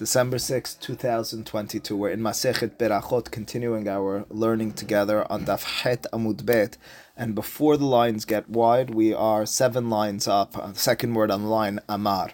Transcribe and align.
December 0.00 0.38
6, 0.38 0.76
2022. 0.76 1.94
We're 1.94 2.08
in 2.08 2.20
Masechet 2.20 2.78
Berachot, 2.78 3.30
continuing 3.30 3.86
our 3.86 4.24
learning 4.30 4.72
together 4.72 5.30
on 5.30 5.44
Daf 5.44 5.82
Het 5.82 6.06
Amud 6.10 6.46
Bet. 6.46 6.78
And 7.18 7.34
before 7.34 7.76
the 7.76 7.84
lines 7.84 8.24
get 8.24 8.48
wide, 8.48 8.94
we 8.94 9.12
are 9.12 9.44
seven 9.44 9.90
lines 9.90 10.26
up. 10.26 10.56
Uh, 10.56 10.72
second 10.72 11.12
word 11.12 11.30
on 11.30 11.42
the 11.42 11.48
line, 11.48 11.80
Amar. 11.86 12.30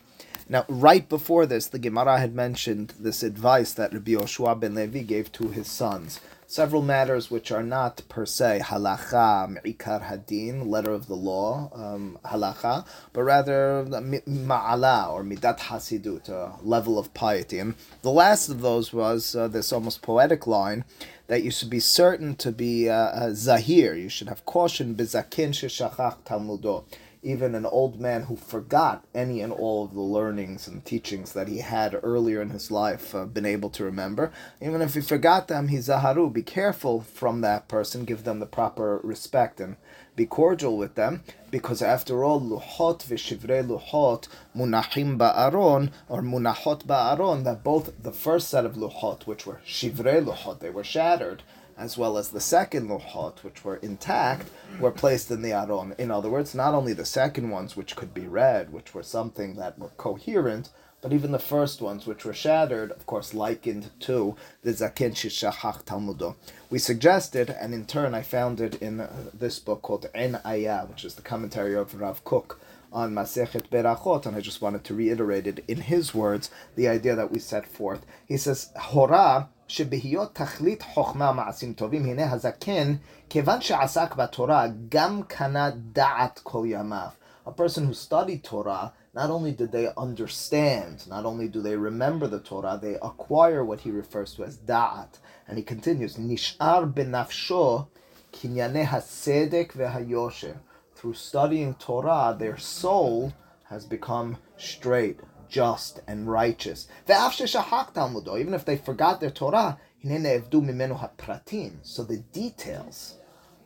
Now, 0.48 0.64
right 0.68 1.08
before 1.08 1.44
this, 1.44 1.66
the 1.66 1.80
Gemara 1.80 2.20
had 2.20 2.36
mentioned 2.36 2.94
this 3.00 3.24
advice 3.24 3.72
that 3.72 3.92
Rabbi 3.92 4.12
Yoshua 4.12 4.60
ben 4.60 4.76
Levi 4.76 5.02
gave 5.02 5.32
to 5.32 5.48
his 5.48 5.66
sons 5.66 6.20
several 6.46 6.82
matters 6.82 7.30
which 7.30 7.50
are 7.50 7.62
not 7.62 8.02
per 8.08 8.24
se 8.24 8.60
halacha, 8.64 9.48
mi'ikar 9.48 10.02
hadin, 10.04 10.68
letter 10.68 10.90
of 10.92 11.06
the 11.06 11.14
law, 11.16 11.70
um, 11.74 12.18
halacha, 12.24 12.86
but 13.12 13.22
rather 13.22 13.84
ma'ala 13.86 15.10
or 15.10 15.22
midat 15.24 15.58
hasidut, 15.58 16.28
a 16.28 16.52
level 16.62 16.98
of 16.98 17.12
piety. 17.14 17.58
And 17.58 17.74
the 18.02 18.10
last 18.10 18.48
of 18.48 18.60
those 18.60 18.92
was 18.92 19.34
uh, 19.34 19.48
this 19.48 19.72
almost 19.72 20.02
poetic 20.02 20.46
line 20.46 20.84
that 21.26 21.42
you 21.42 21.50
should 21.50 21.70
be 21.70 21.80
certain 21.80 22.36
to 22.36 22.52
be 22.52 22.88
uh, 22.88 22.94
uh, 22.94 23.34
zahir, 23.34 23.94
you 23.94 24.08
should 24.08 24.28
have 24.28 24.44
caution, 24.46 24.94
bizakin 24.94 25.50
sheshachach 25.50 26.18
talmudo 26.24 26.84
even 27.26 27.56
an 27.56 27.66
old 27.66 28.00
man 28.00 28.22
who 28.22 28.36
forgot 28.36 29.04
any 29.12 29.40
and 29.40 29.52
all 29.52 29.84
of 29.84 29.94
the 29.94 30.00
learnings 30.00 30.68
and 30.68 30.84
teachings 30.84 31.32
that 31.32 31.48
he 31.48 31.58
had 31.58 31.98
earlier 32.04 32.40
in 32.40 32.50
his 32.50 32.70
life 32.70 33.16
uh, 33.16 33.24
been 33.24 33.44
able 33.44 33.68
to 33.68 33.84
remember. 33.84 34.32
Even 34.62 34.80
if 34.80 34.94
he 34.94 35.00
forgot 35.00 35.48
them, 35.48 35.66
he's 35.66 35.88
zaharu. 35.88 36.32
Be 36.32 36.42
careful 36.42 37.00
from 37.00 37.40
that 37.40 37.66
person. 37.66 38.04
Give 38.04 38.22
them 38.22 38.38
the 38.38 38.46
proper 38.46 39.00
respect 39.02 39.60
and 39.60 39.76
be 40.14 40.24
cordial 40.24 40.78
with 40.78 40.94
them, 40.94 41.22
because 41.50 41.82
after 41.82 42.24
all, 42.24 42.40
luhot 42.40 43.04
v'shivrei 43.04 43.66
luhot 43.66 44.28
munachim 44.56 45.18
ba'aron 45.18 45.90
or 46.08 46.22
munachot 46.22 46.86
ba'aron. 46.86 47.42
That 47.42 47.64
both 47.64 47.92
the 48.02 48.12
first 48.12 48.48
set 48.48 48.64
of 48.64 48.76
luhot, 48.76 49.26
which 49.26 49.46
were 49.46 49.60
shivrei 49.66 50.24
luhot, 50.24 50.60
they 50.60 50.70
were 50.70 50.84
shattered 50.84 51.42
as 51.76 51.98
well 51.98 52.16
as 52.16 52.30
the 52.30 52.40
second 52.40 52.88
luchot, 52.88 53.42
which 53.44 53.64
were 53.64 53.76
intact, 53.76 54.48
were 54.80 54.90
placed 54.90 55.30
in 55.30 55.42
the 55.42 55.52
aron. 55.52 55.94
In 55.98 56.10
other 56.10 56.30
words, 56.30 56.54
not 56.54 56.74
only 56.74 56.92
the 56.92 57.04
second 57.04 57.50
ones, 57.50 57.76
which 57.76 57.96
could 57.96 58.14
be 58.14 58.26
read, 58.26 58.72
which 58.72 58.94
were 58.94 59.02
something 59.02 59.56
that 59.56 59.78
were 59.78 59.90
coherent, 59.96 60.70
but 61.02 61.12
even 61.12 61.30
the 61.30 61.38
first 61.38 61.82
ones, 61.82 62.06
which 62.06 62.24
were 62.24 62.32
shattered, 62.32 62.90
of 62.90 63.06
course, 63.06 63.34
likened 63.34 63.90
to 64.00 64.34
the 64.62 64.72
Zaken 64.72 65.12
Shishachach 65.12 65.84
Talmudo. 65.84 66.34
We 66.70 66.78
suggested, 66.78 67.50
and 67.50 67.74
in 67.74 67.84
turn 67.84 68.14
I 68.14 68.22
found 68.22 68.60
it 68.60 68.76
in 68.82 69.00
uh, 69.00 69.12
this 69.32 69.58
book 69.58 69.82
called 69.82 70.06
Ein 70.14 70.40
Ayah, 70.44 70.86
which 70.86 71.04
is 71.04 71.14
the 71.14 71.22
commentary 71.22 71.74
of 71.74 71.94
Rav 72.00 72.24
Kook 72.24 72.58
on 72.92 73.12
Masechet 73.12 73.68
Berachot, 73.68 74.24
and 74.24 74.34
I 74.34 74.40
just 74.40 74.62
wanted 74.62 74.82
to 74.84 74.94
reiterate 74.94 75.46
it 75.46 75.62
in 75.68 75.82
his 75.82 76.14
words, 76.14 76.50
the 76.76 76.88
idea 76.88 77.14
that 77.14 77.30
we 77.30 77.38
set 77.38 77.66
forth. 77.66 78.06
He 78.26 78.38
says, 78.38 78.70
Hora 78.76 79.48
שבהיות 79.67 80.35
תכלית 80.35 80.81
חוכמה 80.81 81.31
מעשים 81.31 81.73
טובים, 81.73 82.05
הנה 82.05 82.31
הזקן, 82.31 82.95
כיוון 83.29 83.61
שעסק 83.61 84.15
בתורה, 84.15 84.67
גם 84.89 85.21
קנה 85.27 85.69
דעת 85.91 86.39
כל 86.43 86.63
ימיו. 86.65 87.07
A 87.45 87.51
person 87.51 87.87
who 87.87 87.93
studied 87.93 88.43
Torah, 88.43 88.93
not 89.15 89.31
only 89.31 89.51
did 89.51 89.71
they 89.71 89.87
understand, 89.97 91.07
not 91.07 91.25
only 91.25 91.47
do 91.47 91.59
they 91.59 91.75
remember 91.75 92.27
the 92.27 92.39
Torah, 92.39 92.77
they 92.79 92.95
acquire 93.01 93.65
what 93.65 93.79
he 93.81 93.89
refers 93.89 94.35
to 94.35 94.43
as 94.43 94.57
da'at. 94.57 95.17
And 95.47 95.57
he 95.57 95.63
continues, 95.63 96.17
nish'ar 96.17 96.93
benafsho 96.93 97.87
kinyane 98.31 98.85
hasedek 98.85 99.71
v'hayosher. 99.71 100.57
Through 100.95 101.15
studying 101.15 101.73
Torah, 101.73 102.35
their 102.37 102.57
soul 102.57 103.33
has 103.69 103.85
become 103.85 104.37
straight, 104.57 105.19
just 105.49 106.01
and 106.07 106.31
righteous. 106.31 106.87
Even 107.07 108.53
if 108.53 108.65
they 108.65 108.77
forgot 108.77 109.19
their 109.19 109.29
Torah, 109.29 109.77
so 110.03 112.03
the 112.03 112.23
details, 112.31 113.15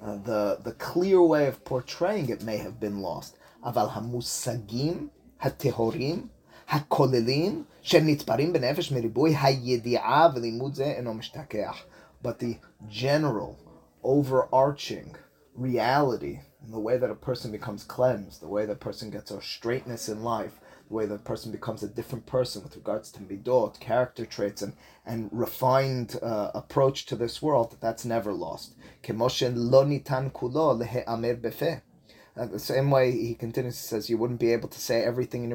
uh, 0.03 0.17
the, 0.17 0.59
the 0.63 0.75
clear 0.77 1.21
way 1.21 1.47
of 1.47 1.63
portraying 1.63 2.29
it 2.29 2.43
may 2.43 2.57
have 2.57 2.79
been 2.79 3.01
lost. 3.01 3.37
אבל 3.65 3.87
המושגים 3.91 5.07
הטהורים 5.41 6.27
הכוללים 6.69 7.63
שנתפרים 7.81 8.53
בנפש 8.53 8.91
מריבוי 8.91 9.35
הידיעה 9.41 10.29
ולימוד 10.35 10.75
זה 10.75 10.83
אינו 10.83 11.13
משתכח. 11.13 11.77
But 12.23 12.39
the 12.39 12.55
general, 12.89 13.55
overarching 14.03 15.15
reality, 15.55 16.39
the 16.71 16.79
way 16.79 16.97
that 16.97 17.11
a 17.11 17.15
person 17.15 17.51
becomes 17.51 17.83
cleansed, 17.83 18.41
the 18.41 18.47
way 18.47 18.65
that 18.65 18.81
a 18.81 18.85
person 18.89 19.11
gets 19.11 19.31
a 19.31 19.41
straightness 19.41 20.09
in 20.09 20.23
life, 20.23 20.59
the 20.90 20.96
way 20.96 21.06
the 21.06 21.18
person 21.18 21.52
becomes 21.52 21.84
a 21.84 21.88
different 21.88 22.26
person 22.26 22.62
with 22.64 22.74
regards 22.74 23.12
to 23.12 23.20
midot, 23.20 23.78
character 23.78 24.26
traits, 24.26 24.60
and, 24.60 24.72
and 25.06 25.28
refined 25.30 26.18
uh, 26.20 26.50
approach 26.52 27.06
to 27.06 27.14
this 27.14 27.40
world, 27.40 27.76
that's 27.80 28.04
never 28.04 28.32
lost. 28.32 28.74
Uh, 32.36 32.46
the 32.46 32.58
same 32.58 32.90
way 32.90 33.12
he 33.12 33.34
continues, 33.34 33.80
he 33.80 33.86
says, 33.86 34.10
you 34.10 34.18
wouldn't 34.18 34.40
be 34.40 34.52
able 34.52 34.68
to 34.68 34.80
say 34.80 35.02
everything 35.02 35.44
in 35.44 35.52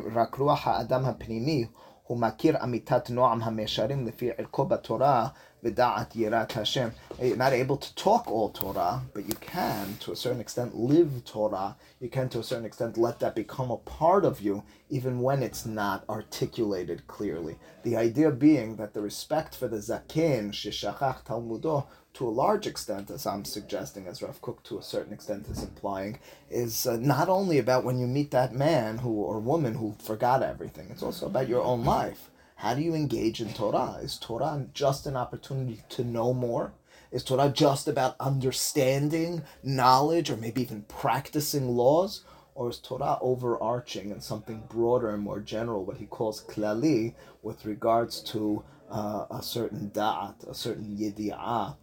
הוא 2.10 2.18
מכיר 2.18 2.64
אמיתת 2.64 3.10
נועם 3.10 3.42
המשרים 3.42 4.06
לפי 4.06 4.30
ערכו 4.38 4.64
בתורה 4.64 5.28
ודעת 5.62 6.16
יראת 6.16 6.52
Hashem. 6.52 6.91
You're 7.18 7.36
not 7.36 7.52
able 7.52 7.76
to 7.76 7.94
talk 7.94 8.26
all 8.26 8.48
Torah, 8.48 9.02
but 9.14 9.24
you 9.28 9.34
can, 9.34 9.96
to 10.00 10.12
a 10.12 10.16
certain 10.16 10.41
extent, 10.41 10.74
live 10.74 11.24
Torah. 11.24 11.76
You 12.00 12.08
can, 12.08 12.28
to 12.30 12.41
a 12.41 12.42
certain 12.42 12.64
extent, 12.64 12.96
let 12.96 13.20
that 13.20 13.34
become 13.34 13.70
a 13.70 13.76
part 13.76 14.24
of 14.24 14.41
you, 14.41 14.62
even 14.88 15.20
when 15.20 15.42
it's 15.42 15.66
not 15.66 16.04
articulated 16.08 17.06
clearly. 17.06 17.56
The 17.84 17.96
idea 17.96 18.30
being 18.30 18.76
that 18.76 18.94
the 18.94 19.02
respect 19.02 19.54
for 19.54 19.68
the 19.68 19.76
zaken, 19.76 20.50
shishachach 20.50 21.24
talmudo, 21.24 21.86
to 22.15 22.27
a 22.27 22.29
large 22.29 22.65
extent, 22.65 23.11
as 23.11 23.25
I'm 23.25 23.43
suggesting, 23.43 24.07
as 24.07 24.21
Rav 24.21 24.41
Kook 24.41 24.63
to 24.63 24.77
a 24.77 24.83
certain 24.83 25.13
extent 25.13 25.47
is 25.49 25.61
implying, 25.61 26.19
is 26.49 26.87
uh, 26.87 26.95
not 26.95 27.27
only 27.27 27.59
about 27.59 27.83
when 27.83 27.99
you 27.99 28.07
meet 28.07 28.31
that 28.31 28.55
man 28.55 28.99
who 28.99 29.09
or 29.09 29.39
woman 29.39 29.75
who 29.75 29.95
forgot 30.01 30.41
everything. 30.41 30.87
It's 30.89 31.03
also 31.03 31.25
about 31.25 31.49
your 31.49 31.61
own 31.61 31.83
life. 31.83 32.31
How 32.55 32.73
do 32.73 32.81
you 32.81 32.95
engage 32.95 33.41
in 33.41 33.53
Torah? 33.53 33.99
Is 34.01 34.17
Torah 34.17 34.65
just 34.73 35.05
an 35.05 35.17
opportunity 35.17 35.81
to 35.89 36.05
know 36.05 36.33
more? 36.33 36.73
Is 37.11 37.21
Torah 37.21 37.49
just 37.49 37.85
about 37.85 38.15
understanding 38.17 39.43
knowledge 39.61 40.29
or 40.29 40.37
maybe 40.37 40.61
even 40.61 40.83
practicing 40.83 41.67
laws? 41.67 42.23
Or 42.55 42.69
is 42.69 42.79
Torah 42.79 43.17
overarching 43.19 44.13
and 44.13 44.23
something 44.23 44.63
broader 44.69 45.09
and 45.09 45.21
more 45.21 45.41
general, 45.41 45.83
what 45.83 45.97
he 45.97 46.05
calls 46.05 46.41
klali, 46.41 47.13
with 47.43 47.65
regards 47.65 48.21
to 48.21 48.63
uh, 48.89 49.25
a 49.29 49.41
certain 49.43 49.91
da'at, 49.93 50.49
a 50.49 50.55
certain 50.55 50.95
yedi'ah, 50.95 51.75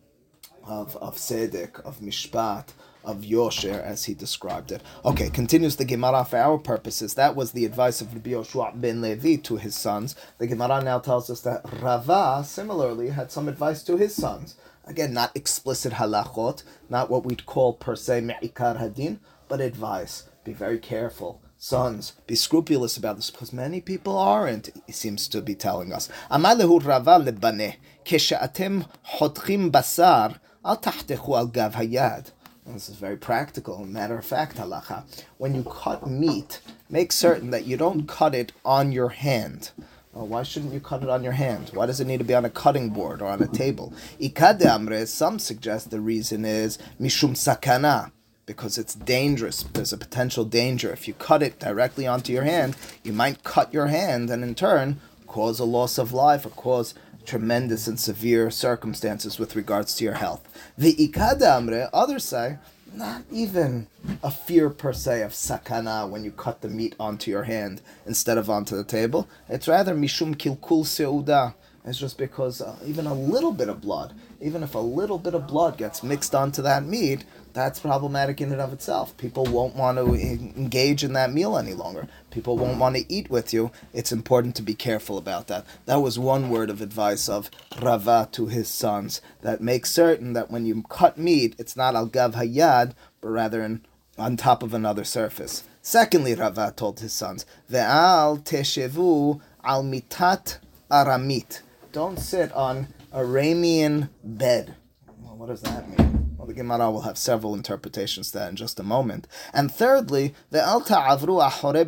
of, 0.64 0.96
of 0.96 1.16
Sedek, 1.16 1.80
of 1.84 2.00
Mishpat, 2.00 2.68
of 3.04 3.22
Yosher, 3.24 3.82
as 3.82 4.04
he 4.04 4.14
described 4.14 4.70
it. 4.70 4.82
Okay, 5.04 5.28
continues 5.30 5.76
the 5.76 5.84
Gemara 5.84 6.24
for 6.24 6.36
our 6.36 6.58
purposes. 6.58 7.14
That 7.14 7.34
was 7.34 7.52
the 7.52 7.64
advice 7.64 8.00
of 8.00 8.14
Rabbi 8.14 8.30
Yoshua 8.30 8.80
ben 8.80 9.00
Levi 9.02 9.36
to 9.36 9.56
his 9.56 9.74
sons. 9.74 10.14
The 10.38 10.46
Gemara 10.46 10.82
now 10.82 10.98
tells 10.98 11.28
us 11.30 11.40
that 11.42 11.62
Rava, 11.80 12.44
similarly, 12.46 13.10
had 13.10 13.32
some 13.32 13.48
advice 13.48 13.82
to 13.84 13.96
his 13.96 14.14
sons. 14.14 14.56
Again, 14.84 15.12
not 15.12 15.36
explicit 15.36 15.94
halachot, 15.94 16.62
not 16.88 17.10
what 17.10 17.24
we'd 17.24 17.46
call 17.46 17.72
per 17.74 17.96
se 17.96 18.20
me'ikar 18.20 18.76
hadin, 18.76 19.18
but 19.48 19.60
advice. 19.60 20.28
Be 20.44 20.52
very 20.52 20.78
careful. 20.78 21.40
Sons, 21.56 22.14
be 22.26 22.34
scrupulous 22.34 22.96
about 22.96 23.14
this 23.14 23.30
because 23.30 23.52
many 23.52 23.80
people 23.80 24.18
aren't, 24.18 24.70
he 24.84 24.92
seems 24.92 25.28
to 25.28 25.40
be 25.40 25.54
telling 25.54 25.92
us. 25.92 26.08
Amalehu 26.28 26.84
Rava 26.84 27.20
lebane, 27.20 27.76
hotchim 28.04 29.70
basar, 29.70 30.40
Al 30.64 30.80
al 30.80 31.46
gav 31.48 31.74
hayad. 31.74 32.30
This 32.64 32.88
is 32.88 32.94
very 32.94 33.16
practical, 33.16 33.84
matter 33.84 34.16
of 34.16 34.24
fact, 34.24 34.58
halacha. 34.58 35.02
When 35.36 35.56
you 35.56 35.64
cut 35.64 36.06
meat, 36.06 36.60
make 36.88 37.10
certain 37.10 37.50
that 37.50 37.66
you 37.66 37.76
don't 37.76 38.06
cut 38.06 38.32
it 38.32 38.52
on 38.64 38.92
your 38.92 39.08
hand. 39.08 39.72
Well, 40.12 40.28
why 40.28 40.44
shouldn't 40.44 40.72
you 40.72 40.78
cut 40.78 41.02
it 41.02 41.08
on 41.08 41.24
your 41.24 41.32
hand? 41.32 41.72
Why 41.74 41.86
does 41.86 41.98
it 41.98 42.06
need 42.06 42.18
to 42.18 42.24
be 42.24 42.36
on 42.36 42.44
a 42.44 42.50
cutting 42.50 42.90
board 42.90 43.20
or 43.20 43.26
on 43.26 43.42
a 43.42 43.48
table? 43.48 43.92
Some 44.20 45.38
suggest 45.40 45.90
the 45.90 46.00
reason 46.00 46.44
is 46.44 46.78
mishum 47.00 47.34
sakana, 47.34 48.12
because 48.46 48.78
it's 48.78 48.94
dangerous. 48.94 49.64
There's 49.64 49.92
a 49.92 49.98
potential 49.98 50.44
danger. 50.44 50.92
If 50.92 51.08
you 51.08 51.14
cut 51.14 51.42
it 51.42 51.58
directly 51.58 52.06
onto 52.06 52.32
your 52.32 52.44
hand, 52.44 52.76
you 53.02 53.12
might 53.12 53.42
cut 53.42 53.74
your 53.74 53.88
hand 53.88 54.30
and 54.30 54.44
in 54.44 54.54
turn 54.54 55.00
cause 55.26 55.58
a 55.58 55.64
loss 55.64 55.98
of 55.98 56.12
life 56.12 56.46
or 56.46 56.50
cause 56.50 56.94
tremendous 57.24 57.86
and 57.86 57.98
severe 57.98 58.50
circumstances 58.50 59.38
with 59.38 59.56
regards 59.56 59.94
to 59.96 60.04
your 60.04 60.14
health. 60.14 60.42
The 60.76 60.94
ikadamre, 60.94 61.88
others 61.92 62.24
say, 62.24 62.58
not 62.94 63.22
even 63.30 63.86
a 64.22 64.30
fear 64.30 64.68
per 64.68 64.92
se 64.92 65.22
of 65.22 65.32
sakana 65.32 66.08
when 66.08 66.24
you 66.24 66.30
cut 66.30 66.60
the 66.60 66.68
meat 66.68 66.94
onto 67.00 67.30
your 67.30 67.44
hand 67.44 67.80
instead 68.06 68.38
of 68.38 68.50
onto 68.50 68.76
the 68.76 68.84
table. 68.84 69.28
It's 69.48 69.68
rather 69.68 69.94
mishum 69.94 70.36
kilkul 70.36 70.84
seuda, 70.84 71.54
is 71.84 71.98
just 71.98 72.18
because 72.18 72.60
uh, 72.60 72.76
even 72.84 73.06
a 73.06 73.14
little 73.14 73.52
bit 73.52 73.68
of 73.68 73.80
blood, 73.80 74.14
even 74.40 74.62
if 74.62 74.74
a 74.74 74.78
little 74.78 75.18
bit 75.18 75.34
of 75.34 75.46
blood 75.46 75.76
gets 75.76 76.02
mixed 76.02 76.34
onto 76.34 76.62
that 76.62 76.84
meat, 76.84 77.24
that's 77.52 77.80
problematic 77.80 78.40
in 78.40 78.52
and 78.52 78.60
of 78.60 78.72
itself. 78.72 79.16
People 79.16 79.44
won't 79.44 79.76
want 79.76 79.98
to 79.98 80.14
engage 80.14 81.04
in 81.04 81.12
that 81.12 81.32
meal 81.32 81.56
any 81.56 81.74
longer. 81.74 82.08
People 82.30 82.56
won't 82.56 82.78
want 82.78 82.96
to 82.96 83.12
eat 83.12 83.30
with 83.30 83.52
you. 83.52 83.70
It's 83.92 84.12
important 84.12 84.56
to 84.56 84.62
be 84.62 84.74
careful 84.74 85.18
about 85.18 85.48
that. 85.48 85.66
That 85.86 85.96
was 85.96 86.18
one 86.18 86.48
word 86.50 86.70
of 86.70 86.80
advice 86.80 87.28
of 87.28 87.50
Rava 87.80 88.28
to 88.32 88.46
his 88.46 88.68
sons 88.68 89.20
that 89.42 89.60
makes 89.60 89.90
certain 89.90 90.32
that 90.32 90.50
when 90.50 90.66
you 90.66 90.82
cut 90.88 91.18
meat, 91.18 91.54
it's 91.58 91.76
not 91.76 91.94
al 91.94 92.06
gav 92.06 92.34
hayad, 92.34 92.94
but 93.20 93.28
rather 93.28 93.62
in, 93.62 93.84
on 94.18 94.36
top 94.36 94.62
of 94.62 94.72
another 94.72 95.04
surface. 95.04 95.64
Secondly, 95.82 96.34
Rava 96.34 96.72
told 96.74 97.00
his 97.00 97.12
sons, 97.12 97.44
Ve'al 97.70 98.42
teshevu 98.42 99.40
al 99.64 99.82
mitat 99.82 100.58
aramit. 100.90 101.60
Don't 101.92 102.18
sit 102.18 102.52
on 102.52 102.88
Aramean 103.12 104.08
bed. 104.24 104.76
Well, 105.20 105.36
what 105.36 105.48
does 105.48 105.60
that 105.62 105.88
mean? 105.88 106.21
Well, 106.42 106.48
the 106.48 106.54
Gemara 106.54 106.90
will 106.90 107.02
have 107.02 107.18
several 107.18 107.54
interpretations 107.54 108.32
there 108.32 108.48
in 108.48 108.56
just 108.56 108.80
a 108.80 108.82
moment. 108.82 109.28
And 109.54 109.70
thirdly, 109.70 110.34
the 110.50 110.60
Al 110.60 110.80
Ta'avru 110.80 111.40
Ahore. 111.40 111.84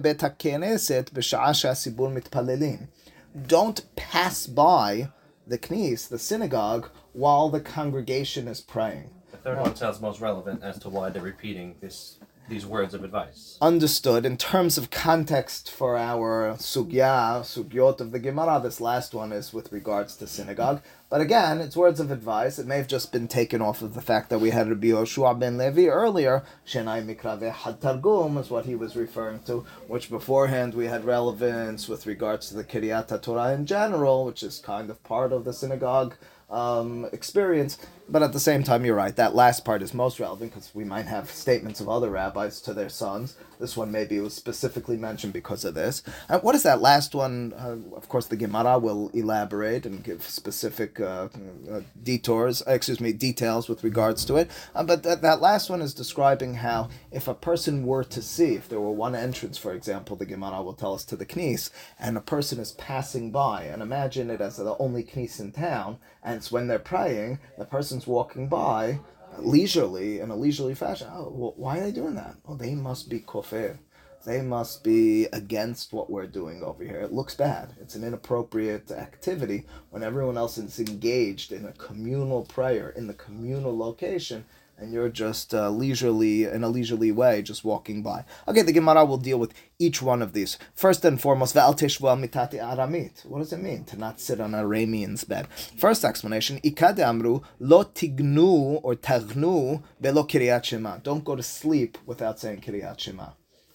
Don't 3.49 3.97
pass 3.97 4.47
by 4.47 5.09
the 5.45 5.59
knis, 5.59 6.09
the 6.09 6.21
synagogue, 6.21 6.89
while 7.13 7.49
the 7.49 7.61
congregation 7.61 8.47
is 8.47 8.61
praying. 8.61 9.11
The 9.33 9.39
third 9.39 9.59
one 9.59 9.75
sounds 9.75 10.01
most 10.01 10.21
relevant 10.21 10.63
as 10.63 10.79
to 10.79 10.89
why 10.89 11.11
they're 11.11 11.21
repeating 11.21 11.75
this 11.81 12.19
these 12.49 12.67
words 12.67 12.95
of 12.95 13.03
advice. 13.03 13.57
Understood. 13.61 14.27
In 14.27 14.37
terms 14.37 14.77
of 14.77 14.91
context 14.91 15.71
for 15.71 15.97
our 15.97 16.55
sugya, 16.59 17.41
sugyot 17.43 18.01
of 18.01 18.13
the 18.13 18.19
Gemara, 18.19 18.61
this 18.63 18.81
last 18.81 19.15
one 19.15 19.33
is 19.33 19.53
with 19.53 19.73
regards 19.73 20.17
to 20.17 20.27
synagogue. 20.27 20.83
But 21.09 21.21
again, 21.21 21.61
it's 21.61 21.77
words 21.77 22.01
of 22.01 22.11
advice. 22.11 22.59
It 22.59 22.67
may 22.67 22.77
have 22.77 22.89
just 22.89 23.13
been 23.13 23.29
taken 23.29 23.63
off 23.63 23.83
of 23.83 23.95
the 23.95 24.03
fact 24.03 24.31
that 24.31 24.41
we 24.41 24.51
had 24.51 24.69
Rabbi 24.69 24.89
Yoshua 24.89 25.39
ben 25.39 25.57
Levi 25.57 25.87
earlier. 25.87 26.43
Shenai 26.67 27.05
Mikrave 27.05 27.51
Had 27.51 27.81
Targum 27.81 28.37
is 28.37 28.51
what 28.51 28.67
he 28.67 28.75
was 28.75 28.97
referring 28.97 29.41
to, 29.45 29.65
which 29.87 30.11
beforehand 30.11 30.75
we 30.75 30.87
had 30.87 31.05
relevance 31.05 31.89
with 31.89 32.07
regards 32.07 32.49
to 32.49 32.55
the 32.55 32.65
Kiryat 32.65 33.23
Torah 33.23 33.55
in 33.55 33.65
general, 33.65 34.25
which 34.25 34.43
is 34.43 34.59
kind 34.59 34.91
of 34.91 35.03
part 35.05 35.33
of 35.33 35.45
the 35.45 35.53
synagogue 35.53 36.15
um, 36.51 37.07
experience. 37.13 37.79
But 38.07 38.23
at 38.23 38.35
the 38.35 38.41
same 38.41 38.63
time, 38.63 38.85
you're 38.85 38.95
right. 38.95 39.17
That 39.17 39.35
last 39.35 39.65
part 39.65 39.81
is 39.83 39.95
most 39.95 40.21
relevant 40.21 40.53
because 40.53 40.75
we 40.75 40.85
might 40.85 41.07
have 41.07 41.31
statements 41.31 41.81
of 41.81 41.89
other 41.89 42.11
rabbis 42.11 42.61
to 42.63 42.75
their 42.75 42.91
sons. 42.91 43.35
This 43.59 43.77
one 43.79 43.91
maybe 43.91 44.21
was 44.21 44.35
specifically 44.35 44.99
mentioned 44.99 45.33
because 45.33 45.65
of 45.65 45.75
this. 45.75 46.03
What 46.43 46.55
is 46.55 46.65
that 46.65 46.83
last 46.83 47.15
one? 47.15 47.55
Uh, 47.57 47.97
of 47.97 48.09
course, 48.11 48.27
the 48.27 48.37
Gemara 48.37 48.79
will 48.79 49.09
elaborate 49.15 49.87
and 49.87 50.05
give 50.05 50.23
specific 50.29 51.01
uh, 51.01 51.29
uh, 51.71 51.81
detours, 52.03 52.63
excuse 52.67 53.01
me, 53.01 53.15
details 53.15 53.69
with 53.69 53.83
regards 53.83 54.25
to 54.27 54.37
it. 54.37 54.51
Uh, 54.75 54.85
but 54.85 55.03
th- 55.03 55.21
that 55.21 55.41
last 55.41 55.71
one 55.71 55.81
is 55.81 55.95
describing 55.95 56.55
how 56.55 56.91
if 57.11 57.27
a 57.27 57.35
person 57.35 57.87
were 57.87 58.05
to 58.05 58.21
see, 58.21 58.55
if 58.55 58.69
there 58.69 58.81
were 58.81 58.93
one 58.93 59.15
entrance, 59.15 59.57
for 59.57 59.73
example, 59.73 60.15
the 60.15 60.27
Gemara 60.27 60.63
will 60.63 60.75
tell 60.75 60.93
us 60.93 61.05
to 61.07 61.17
the 61.17 61.27
Knis, 61.27 61.71
and 61.99 62.19
a 62.19 62.21
person 62.21 62.59
is 62.59 62.73
passing 62.73 63.31
by, 63.31 63.63
and 63.63 63.81
imagine 63.81 64.31
it 64.31 64.43
as 64.43 64.59
the 64.59 64.77
only 64.79 65.05
Knis 65.05 65.41
in 65.41 65.53
town, 65.53 65.99
and 66.23 66.37
it's 66.37 66.53
when 66.53 66.67
they're 66.67 66.79
praying, 66.79 67.39
the 67.57 67.65
person's 67.95 68.07
walking 68.09 68.49
by 68.49 68.99
leisurely 69.39 70.19
in 70.19 70.29
a 70.31 70.35
leisurely 70.35 70.75
fashion. 70.75 71.07
Oh, 71.13 71.33
well, 71.33 71.55
why 71.57 71.79
are 71.79 71.83
they 71.83 71.93
doing 71.93 72.17
that? 72.17 72.35
Well, 72.45 72.57
they 72.57 72.75
must 72.75 73.09
be 73.09 73.21
kofir. 73.21 73.79
They 74.27 74.41
must 74.41 74.83
be 74.83 75.27
against 75.27 75.93
what 75.93 76.11
we're 76.11 76.27
doing 76.27 76.65
over 76.65 76.83
here. 76.83 77.01
It 77.03 77.13
looks 77.13 77.37
bad. 77.37 77.75
It's 77.81 77.95
an 77.95 78.03
inappropriate 78.03 78.91
activity 78.91 79.67
when 79.91 80.03
everyone 80.03 80.37
else 80.37 80.59
is 80.59 80.81
engaged 80.81 81.53
in 81.53 81.67
a 81.67 81.73
communal 81.73 82.43
prayer 82.43 82.91
in 82.91 83.07
the 83.07 83.15
communal 83.15 83.79
location 83.79 84.45
and 84.79 84.93
you're 84.93 85.09
just 85.09 85.55
uh, 85.55 85.71
leisurely 85.71 86.45
in 86.45 86.65
a 86.65 86.69
leisurely 86.69 87.13
way 87.13 87.43
just 87.43 87.65
walking 87.65 88.03
by. 88.03 88.25
Okay, 88.49 88.63
the 88.63 88.73
Gemara 88.73 89.05
will 89.05 89.19
deal 89.19 89.39
with 89.39 89.55
each 89.79 90.03
one 90.03 90.23
of 90.23 90.33
these. 90.33 90.59
First 90.75 91.05
and 91.05 91.21
foremost, 91.21 91.55
mitati 91.55 92.61
aramit. 92.61 93.25
What 93.27 93.39
does 93.39 93.53
it 93.53 93.63
mean 93.63 93.85
to 93.85 93.97
not 93.97 94.21
sit 94.21 94.41
on 94.41 94.55
a 94.55 94.63
Aramean's 94.65 95.25
bed? 95.25 95.49
First 95.79 96.05
explanation, 96.05 96.61
ikade 96.61 97.01
amru 97.01 97.41
lo 97.59 97.85
tignu 97.85 98.81
or 98.83 98.95
tagnu 98.95 99.83
belo. 100.03 101.03
Don't 101.03 101.25
go 101.25 101.37
to 101.37 101.43
sleep 101.43 101.99
without 102.07 102.39
saying 102.41 102.61
kiryat 102.61 102.99
shema. 102.99 103.29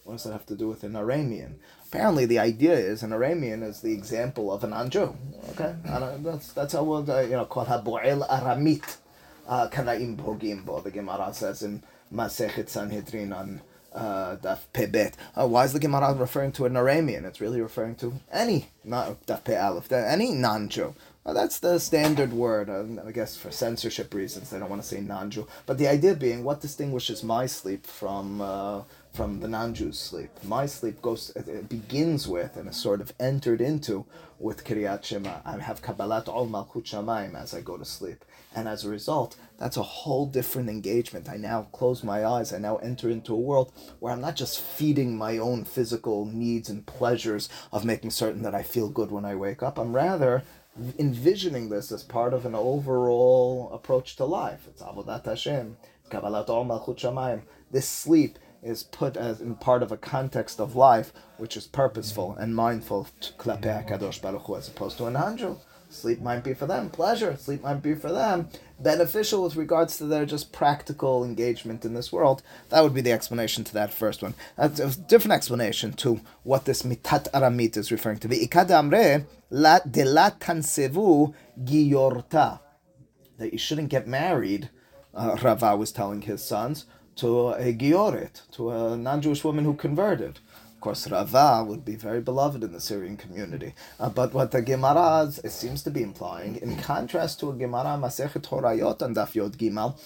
What 0.04 0.16
does 0.16 0.24
that 0.24 0.32
have 0.32 0.46
to 0.48 0.56
do 0.56 0.68
with 0.68 0.84
an 0.84 0.94
Aramean? 0.94 1.56
Apparently, 1.88 2.26
the 2.26 2.40
idea 2.40 2.74
is 2.74 3.04
an 3.04 3.12
Aramean 3.12 3.64
is 3.64 3.82
the 3.82 3.94
example 3.94 4.52
of 4.52 4.64
an 4.64 4.72
Anju. 4.72 5.16
Okay, 5.52 5.76
that's 6.24 6.52
that's 6.54 6.74
how 6.74 6.84
we'll 6.84 7.10
uh, 7.12 7.22
you 7.22 7.32
know 7.32 7.46
call 7.46 7.66
habu'il 7.66 8.28
aramit 8.28 8.98
Sanhedrin 12.70 13.34
uh, 13.94 14.36
Daf. 14.38 15.14
Uh, 15.36 15.48
why 15.48 15.66
is 15.66 15.74
the 15.74 15.80
Gemara 15.80 16.14
referring 16.14 16.52
to 16.54 16.66
an 16.66 16.74
Aramean? 16.74 17.26
It's 17.26 17.42
really 17.42 17.60
referring 17.60 17.96
to 17.96 18.14
any, 18.32 18.68
not 18.84 19.26
Daf 19.26 19.44
Pe 19.44 19.56
Aleph, 19.56 19.92
any 19.92 20.32
non-Jew. 20.34 20.94
Well, 21.24 21.34
that's 21.34 21.60
the 21.60 21.80
standard 21.80 22.32
word. 22.32 22.70
Uh, 22.70 22.86
I 23.06 23.12
guess 23.12 23.36
for 23.36 23.52
censorship 23.52 24.14
reasons, 24.14 24.50
they 24.52 24.60
don't 24.60 24.70
want 24.70 24.82
to 24.82 24.88
say 24.88 25.02
non-Jew. 25.02 25.48
But 25.66 25.80
the 25.80 25.88
idea 25.88 26.14
being, 26.14 26.44
what 26.44 26.62
distinguishes 26.62 27.24
my 27.24 27.48
sleep 27.48 27.86
from 27.86 28.42
uh, 28.42 28.82
from 29.14 29.40
the 29.40 29.48
non-Jew's 29.48 30.00
sleep? 30.00 30.30
My 30.44 30.66
sleep 30.66 31.02
goes 31.02 31.32
it 31.36 31.70
begins 31.70 32.28
with 32.28 32.56
and 32.56 32.70
is 32.70 32.76
sort 32.76 33.02
of 33.02 33.14
entered 33.20 33.62
into 33.62 34.06
with 34.40 34.64
Kiryat 34.64 35.04
Shema. 35.04 35.40
I 35.46 35.58
have 35.58 35.82
Kabbalat 35.82 36.28
Ol 36.28 36.48
Malchut 36.48 36.86
Shamayim 36.86 37.36
as 37.36 37.54
I 37.54 37.62
go 37.62 37.78
to 37.78 37.86
sleep. 37.86 38.24
And 38.56 38.68
as 38.68 38.84
a 38.84 38.90
result, 38.90 39.36
that's 39.58 39.78
a 39.78 39.84
whole 39.84 40.26
different 40.26 40.70
engagement. 40.70 41.30
I 41.30 41.38
now 41.38 41.64
close 41.72 42.04
my 42.04 42.26
eyes. 42.26 42.52
I 42.52 42.58
now 42.58 42.78
enter 42.78 43.10
into 43.10 43.34
a 43.34 43.40
world 43.40 43.72
where 44.00 44.14
I'm 44.14 44.22
not 44.22 44.36
just 44.36 44.60
feeding 44.60 45.18
my 45.18 45.38
own 45.38 45.66
physical 45.66 46.26
needs 46.26 46.70
and 46.70 46.86
pleasures 46.86 47.50
of 47.72 47.86
making 47.86 48.12
certain 48.12 48.42
that 48.44 48.56
I 48.56 48.64
feel 48.64 48.90
good 48.90 49.12
when 49.12 49.26
I 49.26 49.36
wake 49.36 49.62
up. 49.62 49.78
I'm 49.78 49.96
rather 49.96 50.44
envisioning 50.98 51.70
this 51.70 51.92
as 51.92 52.04
part 52.04 52.34
of 52.34 52.46
an 52.46 52.56
overall 52.56 53.70
approach 53.74 54.16
to 54.16 54.26
life. 54.26 54.66
It's 54.68 54.82
Avodat 54.82 55.26
Hashem, 55.26 55.78
Kabbalat 56.10 56.50
Ol 56.50 56.66
Malchut 56.66 56.98
Shamayim. 56.98 57.42
This 57.72 57.88
sleep 57.88 58.40
is 58.62 58.84
put 58.84 59.16
as 59.16 59.42
in 59.42 59.56
part 59.56 59.84
of 59.84 59.92
a 59.92 59.98
context 59.98 60.60
of 60.60 60.76
life 60.76 61.14
which 61.38 61.56
is 61.56 61.68
purposeful 61.68 62.36
and 62.36 62.56
mindful 62.56 63.08
to 63.22 63.34
Klape 63.34 63.62
HaKadosh 63.62 64.22
Baruch 64.22 64.44
Hu 64.44 64.56
as 64.56 64.68
opposed 64.68 64.98
to 64.98 65.06
an 65.06 65.16
angel. 65.16 65.62
Sleep 65.90 66.22
might 66.22 66.44
be 66.44 66.54
for 66.54 66.68
them 66.68 66.90
pleasure. 66.92 67.36
Sleep 67.36 67.64
might 67.64 67.82
be 67.82 67.96
for 67.96 68.12
them 68.12 68.50
beneficial 68.80 69.44
with 69.44 69.56
regards 69.56 69.98
to 69.98 70.06
their 70.06 70.26
just 70.26 70.52
practical 70.52 71.24
engagement 71.24 71.84
in 71.84 71.96
this 71.96 72.12
world. 72.12 72.44
That 72.70 72.82
would 72.84 72.94
be 72.94 73.02
the 73.02 73.12
explanation 73.12 73.64
to 73.64 73.74
that 73.74 73.94
first 73.94 74.22
one. 74.22 74.36
That's 74.56 74.80
a 74.80 75.00
different 75.00 75.34
explanation 75.34 75.94
to 75.94 76.22
what 76.44 76.66
this 76.66 76.84
mitat 76.84 77.32
aramit 77.32 77.76
is 77.76 77.92
referring 77.92 78.20
to. 78.20 78.28
Ikad 78.28 78.70
amre 78.70 79.26
la 79.50 79.80
de 79.80 80.06
la 80.06 80.30
tansevu 80.30 81.34
giyorta. 81.64 82.60
That 83.38 83.52
you 83.52 83.60
shouldn't 83.60 83.90
get 83.90 84.08
married, 84.08 84.70
uh, 85.16 85.38
Rava 85.42 85.76
was 85.76 85.92
telling 85.92 86.22
his 86.22 86.44
sons, 86.44 86.86
to 87.20 87.50
a 87.50 87.74
giorit, 87.74 88.50
to 88.52 88.72
a 88.72 88.98
non-Jewish 88.98 89.44
woman 89.44 89.66
who 89.66 89.74
converted. 89.74 90.40
Of 90.76 90.82
course, 90.82 91.12
Rava 91.12 91.66
would 91.68 91.84
be 91.84 91.96
very 91.96 92.22
beloved 92.22 92.64
in 92.64 92.72
the 92.72 92.80
Syrian 92.80 93.18
community. 93.18 93.74
Uh, 94.00 94.10
but 94.10 94.34
what 94.34 94.52
the 94.52 94.62
Gemara 94.62 95.30
seems 95.50 95.84
to 95.84 95.92
be 95.92 96.02
implying, 96.02 96.56
in 96.56 96.78
contrast 96.78 97.42
to 97.42 97.50
a 97.50 97.54
Gemara 97.54 97.98
Masechet 98.04 98.44
Horayot 98.44 99.02
and 99.02 99.16
Daf 99.18 99.36
Yod 99.36 99.58
Gimal, 99.58 100.00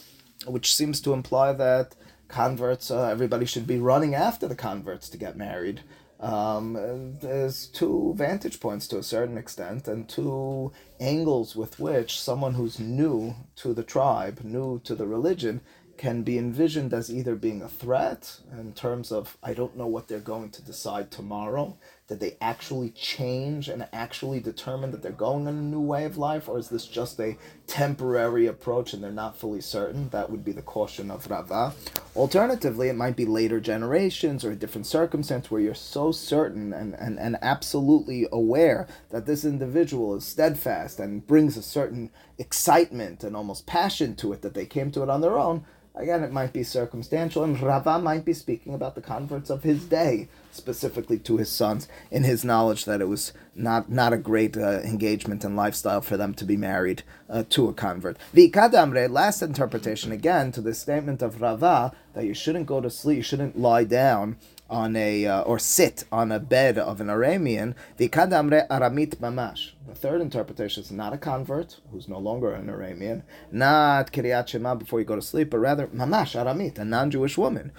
which 0.47 0.73
seems 0.73 0.99
to 1.01 1.13
imply 1.13 1.53
that 1.53 1.95
converts, 2.27 2.89
uh, 2.89 3.07
everybody 3.09 3.45
should 3.45 3.67
be 3.67 3.77
running 3.77 4.15
after 4.15 4.47
the 4.47 4.55
converts 4.55 5.07
to 5.09 5.17
get 5.17 5.37
married. 5.37 5.81
Um, 6.19 7.17
there's 7.21 7.67
two 7.67 8.13
vantage 8.17 8.59
points 8.59 8.87
to 8.87 8.97
a 8.97 9.03
certain 9.03 9.37
extent 9.37 9.87
and 9.87 10.07
two 10.09 10.71
angles 10.99 11.55
with 11.55 11.79
which 11.79 12.19
someone 12.19 12.53
who's 12.53 12.79
new 12.79 13.35
to 13.57 13.73
the 13.73 13.83
tribe, 13.83 14.39
new 14.43 14.79
to 14.85 14.95
the 14.95 15.05
religion, 15.05 15.61
can 15.97 16.23
be 16.23 16.37
envisioned 16.37 16.93
as 16.93 17.13
either 17.13 17.35
being 17.35 17.61
a 17.61 17.69
threat 17.69 18.39
in 18.51 18.73
terms 18.73 19.11
of 19.11 19.37
I 19.43 19.53
don't 19.53 19.77
know 19.77 19.87
what 19.87 20.07
they're 20.07 20.19
going 20.19 20.49
to 20.51 20.61
decide 20.61 21.11
tomorrow. 21.11 21.77
Did 22.13 22.19
they 22.19 22.37
actually 22.39 22.91
change 22.91 23.67
and 23.67 23.87
actually 23.91 24.39
determine 24.39 24.91
that 24.91 25.01
they're 25.01 25.11
going 25.11 25.47
in 25.47 25.57
a 25.57 25.61
new 25.61 25.81
way 25.81 26.05
of 26.05 26.15
life, 26.15 26.47
or 26.47 26.59
is 26.59 26.69
this 26.69 26.85
just 26.85 27.19
a 27.19 27.37
temporary 27.65 28.45
approach 28.45 28.93
and 28.93 29.03
they're 29.03 29.11
not 29.11 29.35
fully 29.35 29.61
certain? 29.61 30.09
That 30.09 30.29
would 30.29 30.45
be 30.45 30.51
the 30.51 30.61
caution 30.61 31.09
of 31.09 31.27
Rava. 31.27 31.73
Alternatively, 32.15 32.87
it 32.87 32.95
might 32.95 33.15
be 33.15 33.25
later 33.25 33.59
generations 33.59 34.45
or 34.45 34.51
a 34.51 34.55
different 34.55 34.85
circumstance 34.85 35.49
where 35.49 35.59
you're 35.59 35.73
so 35.73 36.11
certain 36.11 36.71
and, 36.71 36.93
and, 36.93 37.17
and 37.17 37.35
absolutely 37.41 38.27
aware 38.31 38.87
that 39.09 39.25
this 39.25 39.43
individual 39.43 40.15
is 40.15 40.23
steadfast 40.23 40.99
and 40.99 41.25
brings 41.25 41.57
a 41.57 41.63
certain 41.63 42.11
excitement 42.37 43.23
and 43.23 43.35
almost 43.35 43.65
passion 43.65 44.15
to 44.17 44.33
it 44.33 44.43
that 44.43 44.53
they 44.53 44.67
came 44.67 44.91
to 44.91 45.01
it 45.01 45.09
on 45.09 45.21
their 45.21 45.39
own 45.39 45.65
Again, 45.95 46.23
it 46.23 46.31
might 46.31 46.53
be 46.53 46.63
circumstantial, 46.63 47.43
and 47.43 47.59
Rava 47.59 47.99
might 47.99 48.25
be 48.25 48.33
speaking 48.33 48.73
about 48.73 48.95
the 48.95 49.01
converts 49.01 49.51
of 49.51 49.61
his 49.61 49.85
day, 49.85 50.27
specifically 50.53 51.19
to 51.19 51.37
his 51.37 51.49
sons, 51.49 51.87
in 52.11 52.23
his 52.23 52.45
knowledge 52.45 52.85
that 52.85 53.01
it 53.01 53.07
was 53.07 53.33
not, 53.55 53.89
not 53.89 54.13
a 54.13 54.17
great 54.17 54.57
uh, 54.57 54.79
engagement 54.81 55.43
and 55.43 55.55
lifestyle 55.55 56.01
for 56.01 56.17
them 56.17 56.33
to 56.33 56.45
be 56.45 56.57
married 56.57 57.03
uh, 57.29 57.43
to 57.49 57.67
a 57.67 57.73
convert. 57.73 58.17
The 58.33 58.49
Kadamre, 58.49 59.09
last 59.09 59.41
interpretation 59.41 60.11
again 60.11 60.51
to 60.53 60.61
the 60.61 60.73
statement 60.73 61.21
of 61.21 61.41
Rava 61.41 61.93
that 62.13 62.25
you 62.25 62.33
shouldn't 62.33 62.67
go 62.67 62.81
to 62.81 62.89
sleep, 62.89 63.17
you 63.17 63.23
shouldn't 63.23 63.57
lie 63.59 63.83
down 63.83 64.37
on 64.69 64.95
a 64.95 65.25
uh, 65.25 65.41
or 65.41 65.59
sit 65.59 66.03
on 66.11 66.31
a 66.31 66.39
bed 66.39 66.77
of 66.77 66.99
an 66.99 67.07
Aramean, 67.07 67.75
the 67.97 68.09
kadamre 68.09 68.67
aramit 68.69 69.17
mamash. 69.17 69.71
The 69.87 69.93
third 69.93 70.19
interpretation 70.19 70.83
is 70.83 70.91
not 70.91 71.13
a 71.13 71.17
convert 71.17 71.79
who's 71.91 72.07
no 72.07 72.17
longer 72.17 72.53
an 72.53 72.67
Aramean, 72.67 73.21
not 73.51 74.11
kiryat 74.11 74.47
shema 74.47 74.75
before 74.75 74.99
you 74.99 75.05
go 75.05 75.15
to 75.15 75.21
sleep, 75.21 75.51
but 75.51 75.59
rather 75.59 75.87
mamash 75.87 76.35
aramit, 76.35 76.79
a 76.79 76.85
non-Jewish 76.85 77.37
woman. 77.37 77.71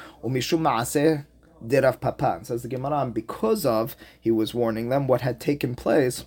Dirav 1.66 2.00
papa. 2.00 2.40
Says 2.42 2.62
the 2.62 2.68
Gemara, 2.68 3.06
because 3.06 3.64
of 3.64 3.96
he 4.20 4.30
was 4.30 4.54
warning 4.54 4.88
them 4.88 5.06
what 5.06 5.22
had 5.22 5.40
taken 5.40 5.74
place 5.74 6.24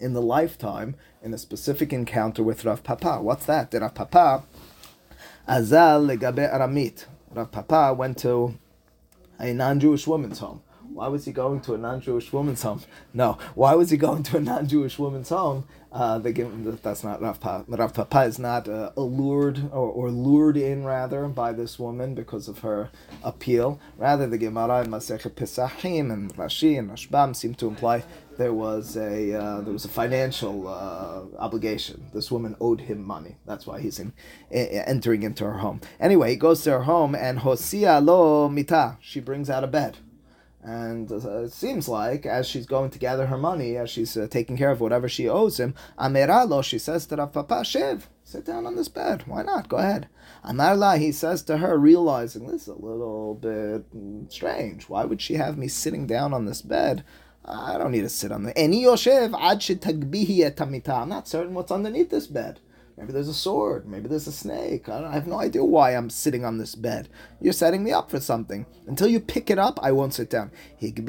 in 0.00 0.12
the 0.12 0.22
lifetime 0.22 0.96
in 1.22 1.34
a 1.34 1.38
specific 1.38 1.92
encounter 1.92 2.42
with 2.42 2.64
Rav 2.64 2.84
Papa. 2.84 3.20
What's 3.20 3.46
that? 3.46 3.72
Rav 3.74 3.94
Papa 3.94 4.44
azal 5.48 6.06
legabe 6.06 6.52
aramit. 6.52 7.06
Rav 7.32 7.50
Papa 7.50 7.94
went 7.94 8.18
to 8.18 8.56
a 9.38 9.52
non-Jewish 9.52 10.06
woman's 10.06 10.38
home. 10.38 10.62
Why 10.92 11.08
was 11.08 11.24
he 11.24 11.32
going 11.32 11.60
to 11.62 11.74
a 11.74 11.78
non-Jewish 11.78 12.32
woman's 12.32 12.62
home? 12.62 12.82
No. 13.12 13.38
Why 13.54 13.74
was 13.74 13.90
he 13.90 13.96
going 13.96 14.22
to 14.24 14.38
a 14.38 14.40
non-Jewish 14.40 14.98
woman's 14.98 15.28
home? 15.28 15.66
Uh, 15.90 16.18
they 16.18 16.32
give, 16.32 16.82
that's 16.82 17.02
not 17.02 17.22
Rav 17.22 17.40
Papa. 17.40 17.64
Rav 17.66 17.94
Papa 17.94 18.22
is 18.22 18.38
not 18.38 18.68
uh, 18.68 18.90
allured 18.96 19.70
or, 19.72 19.88
or 19.88 20.10
lured 20.10 20.56
in 20.56 20.84
rather 20.84 21.26
by 21.28 21.52
this 21.52 21.78
woman 21.78 22.14
because 22.14 22.46
of 22.46 22.58
her 22.58 22.90
appeal. 23.22 23.80
Rather, 23.96 24.26
the 24.26 24.36
Gemara 24.36 24.82
in 24.82 24.90
Masechet 24.90 25.32
Pesachim 25.32 26.12
and 26.12 26.34
Rashi 26.36 26.78
and 26.78 26.90
Rashbam 26.90 27.34
seem 27.34 27.54
to 27.54 27.68
imply 27.68 28.04
there 28.36 28.52
was 28.52 28.96
a 28.96 29.34
uh, 29.34 29.60
there 29.62 29.72
was 29.72 29.84
a 29.84 29.88
financial 29.88 30.68
uh, 30.68 31.22
obligation. 31.38 32.06
This 32.14 32.30
woman 32.30 32.54
owed 32.60 32.82
him 32.82 33.02
money. 33.02 33.36
That's 33.46 33.66
why 33.66 33.80
he's 33.80 33.98
in, 33.98 34.12
entering 34.50 35.22
into 35.22 35.44
her 35.44 35.58
home. 35.58 35.80
Anyway, 35.98 36.30
he 36.30 36.36
goes 36.36 36.62
to 36.62 36.70
her 36.72 36.82
home 36.82 37.14
and 37.14 37.40
Hosia 37.40 38.04
lo 38.04 38.48
mita. 38.48 38.98
She 39.00 39.20
brings 39.20 39.50
out 39.50 39.64
a 39.64 39.66
bed. 39.66 39.98
And 40.68 41.10
uh, 41.10 41.44
it 41.44 41.52
seems 41.52 41.88
like 41.88 42.26
as 42.26 42.46
she's 42.46 42.66
going 42.66 42.90
to 42.90 42.98
gather 42.98 43.24
her 43.28 43.38
money, 43.38 43.78
as 43.78 43.88
she's 43.88 44.18
uh, 44.18 44.26
taking 44.30 44.58
care 44.58 44.70
of 44.70 44.82
whatever 44.82 45.08
she 45.08 45.26
owes 45.26 45.58
him, 45.58 45.74
Ameralo, 45.98 46.62
she 46.62 46.78
says 46.78 47.06
to 47.06 47.16
Rav 47.16 47.32
Papa, 47.32 47.64
Shiv, 47.64 48.10
sit 48.22 48.44
down 48.44 48.66
on 48.66 48.76
this 48.76 48.88
bed. 48.88 49.22
Why 49.26 49.42
not? 49.42 49.70
Go 49.70 49.78
ahead. 49.78 50.08
Amarla, 50.44 50.98
he 50.98 51.10
says 51.10 51.42
to 51.44 51.56
her, 51.56 51.78
realizing 51.78 52.46
this 52.46 52.62
is 52.62 52.68
a 52.68 52.74
little 52.74 53.34
bit 53.36 53.86
strange. 54.30 54.90
Why 54.90 55.06
would 55.06 55.22
she 55.22 55.34
have 55.34 55.56
me 55.56 55.68
sitting 55.68 56.06
down 56.06 56.34
on 56.34 56.44
this 56.44 56.60
bed? 56.60 57.02
I 57.46 57.78
don't 57.78 57.92
need 57.92 58.02
to 58.02 58.10
sit 58.10 58.30
on 58.30 58.42
the. 58.42 58.52
Eni 58.52 58.82
Yoshev 58.82 59.32
ad 59.40 60.90
I'm 60.90 61.08
not 61.08 61.28
certain 61.28 61.54
what's 61.54 61.72
underneath 61.72 62.10
this 62.10 62.26
bed. 62.26 62.60
Maybe 62.98 63.12
there's 63.12 63.28
a 63.28 63.34
sword. 63.34 63.86
Maybe 63.86 64.08
there's 64.08 64.26
a 64.26 64.32
snake. 64.32 64.88
I, 64.88 65.04
I, 65.04 65.12
have 65.12 65.28
no 65.28 65.38
idea 65.38 65.64
why 65.64 65.94
I'm 65.94 66.10
sitting 66.10 66.44
on 66.44 66.58
this 66.58 66.74
bed. 66.74 67.08
You're 67.40 67.52
setting 67.52 67.84
me 67.84 67.92
up 67.92 68.10
for 68.10 68.18
something. 68.18 68.66
Until 68.88 69.06
you 69.06 69.20
pick 69.20 69.50
it 69.50 69.58
up, 69.58 69.78
I 69.80 69.92
won't 69.92 70.14
sit 70.14 70.28
down. 70.28 70.50
They 70.80 70.90
picked 70.90 71.08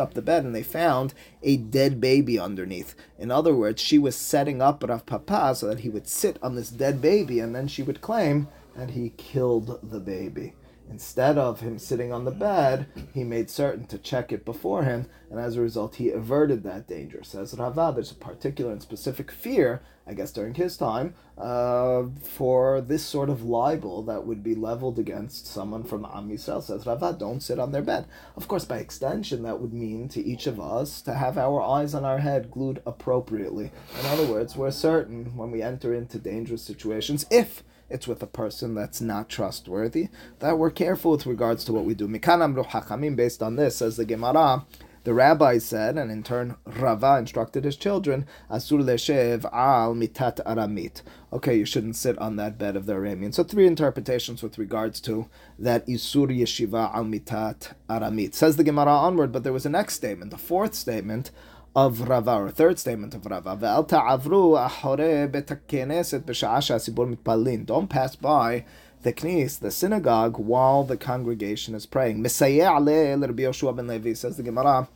up 0.00 0.14
the 0.14 0.22
bed 0.22 0.44
and 0.44 0.54
they 0.54 0.62
found 0.64 1.14
a 1.44 1.56
dead 1.56 2.00
baby 2.00 2.36
underneath. 2.36 2.96
In 3.16 3.30
other 3.30 3.54
words, 3.54 3.80
she 3.80 3.96
was 3.96 4.16
setting 4.16 4.60
up 4.60 4.82
Rav 4.82 5.06
Papa 5.06 5.54
so 5.54 5.68
that 5.68 5.80
he 5.80 5.88
would 5.88 6.08
sit 6.08 6.40
on 6.42 6.56
this 6.56 6.70
dead 6.70 7.00
baby 7.00 7.38
and 7.38 7.54
then 7.54 7.68
she 7.68 7.84
would 7.84 8.00
claim 8.00 8.48
that 8.76 8.90
he 8.90 9.10
killed 9.10 9.78
the 9.84 10.00
baby. 10.00 10.54
Instead 10.88 11.36
of 11.36 11.60
him 11.60 11.78
sitting 11.78 12.12
on 12.12 12.24
the 12.24 12.30
bed, 12.30 12.86
he 13.12 13.24
made 13.24 13.50
certain 13.50 13.86
to 13.86 13.98
check 13.98 14.32
it 14.32 14.44
beforehand, 14.44 15.08
and 15.30 15.40
as 15.40 15.56
a 15.56 15.60
result, 15.60 15.96
he 15.96 16.10
averted 16.10 16.62
that 16.62 16.86
danger. 16.86 17.22
Says 17.24 17.54
Rava, 17.58 17.92
there's 17.94 18.12
a 18.12 18.14
particular 18.14 18.70
and 18.72 18.80
specific 18.80 19.30
fear, 19.30 19.82
I 20.06 20.14
guess 20.14 20.30
during 20.30 20.54
his 20.54 20.76
time, 20.76 21.14
uh, 21.36 22.04
for 22.22 22.80
this 22.80 23.04
sort 23.04 23.28
of 23.28 23.42
libel 23.42 24.02
that 24.04 24.26
would 24.26 24.42
be 24.42 24.54
leveled 24.54 24.98
against 24.98 25.46
someone 25.46 25.82
from 25.82 26.04
Am 26.04 26.28
Yisrael. 26.30 26.62
Says 26.62 26.86
Rava, 26.86 27.16
don't 27.18 27.42
sit 27.42 27.58
on 27.58 27.72
their 27.72 27.82
bed. 27.82 28.06
Of 28.36 28.46
course, 28.46 28.64
by 28.64 28.78
extension, 28.78 29.42
that 29.42 29.60
would 29.60 29.74
mean 29.74 30.08
to 30.10 30.24
each 30.24 30.46
of 30.46 30.60
us 30.60 31.02
to 31.02 31.14
have 31.14 31.36
our 31.36 31.60
eyes 31.60 31.94
on 31.94 32.04
our 32.04 32.18
head 32.18 32.50
glued 32.50 32.80
appropriately. 32.86 33.72
In 34.00 34.06
other 34.06 34.26
words, 34.26 34.56
we're 34.56 34.70
certain 34.70 35.36
when 35.36 35.50
we 35.50 35.62
enter 35.62 35.92
into 35.92 36.18
dangerous 36.18 36.62
situations, 36.62 37.26
if 37.30 37.64
it's 37.88 38.06
with 38.06 38.22
a 38.22 38.26
person 38.26 38.74
that's 38.74 39.00
not 39.00 39.28
trustworthy, 39.28 40.08
that 40.40 40.58
we're 40.58 40.70
careful 40.70 41.12
with 41.12 41.26
regards 41.26 41.64
to 41.64 41.72
what 41.72 41.84
we 41.84 41.94
do. 41.94 42.08
Mikanam 42.08 42.54
Hachamim, 42.66 43.16
based 43.16 43.42
on 43.42 43.56
this, 43.56 43.76
says 43.76 43.96
the 43.96 44.04
Gemara, 44.04 44.64
the 45.06 45.14
rabbi 45.14 45.58
said, 45.58 45.96
and 45.98 46.10
in 46.10 46.24
turn 46.24 46.56
Rava 46.64 47.16
instructed 47.16 47.62
his 47.62 47.76
children, 47.76 48.26
Asur 48.50 48.82
leshev 48.82 49.44
al 49.52 49.94
mitat 49.94 50.44
aramit. 50.44 51.02
Okay, 51.32 51.58
you 51.58 51.64
shouldn't 51.64 51.94
sit 51.94 52.18
on 52.18 52.34
that 52.34 52.58
bed 52.58 52.74
of 52.74 52.86
the 52.86 52.94
Aramean. 52.94 53.32
So 53.32 53.44
three 53.44 53.68
interpretations 53.68 54.42
with 54.42 54.58
regards 54.58 55.00
to 55.02 55.28
that 55.60 55.86
Isur 55.86 56.36
yeshiva 56.36 56.92
al 56.92 57.04
mitat 57.04 57.74
aramit. 57.88 58.34
Says 58.34 58.56
the 58.56 58.64
Gemara 58.64 58.90
onward, 58.90 59.30
but 59.30 59.44
there 59.44 59.52
was 59.52 59.64
a 59.64 59.70
next 59.70 59.94
statement, 59.94 60.32
the 60.32 60.38
fourth 60.38 60.74
statement, 60.74 61.30
of 61.75 62.01
Rava, 62.09 62.35
or 62.35 62.49
third 62.49 62.79
statement 62.79 63.13
of 63.15 63.25
Rava, 63.25 63.55
ואל 63.59 63.83
תעברו 63.83 64.57
אחורי 64.65 65.27
בית 65.31 65.51
הכנסת 65.51 66.21
בשעה 66.25 66.61
שהציבור 66.61 67.05
מתפללים. 67.05 67.65
Don't 67.67 67.89
pass 67.89 68.15
by 68.15 68.63
the 69.03 69.11
knis, 69.11 69.57
the 69.57 69.71
synagogue, 69.71 70.37
while 70.37 70.83
the 70.83 70.97
congregation 70.97 71.75
is 71.75 71.85
praying. 71.85 72.17
מסייע 72.17 72.71
לרבי 73.17 73.43
יהושע 73.43 73.71
ben 73.71 73.87
Levi, 73.87 74.13
says 74.13 74.37
the 74.37 74.43
Gemara, 74.43 74.87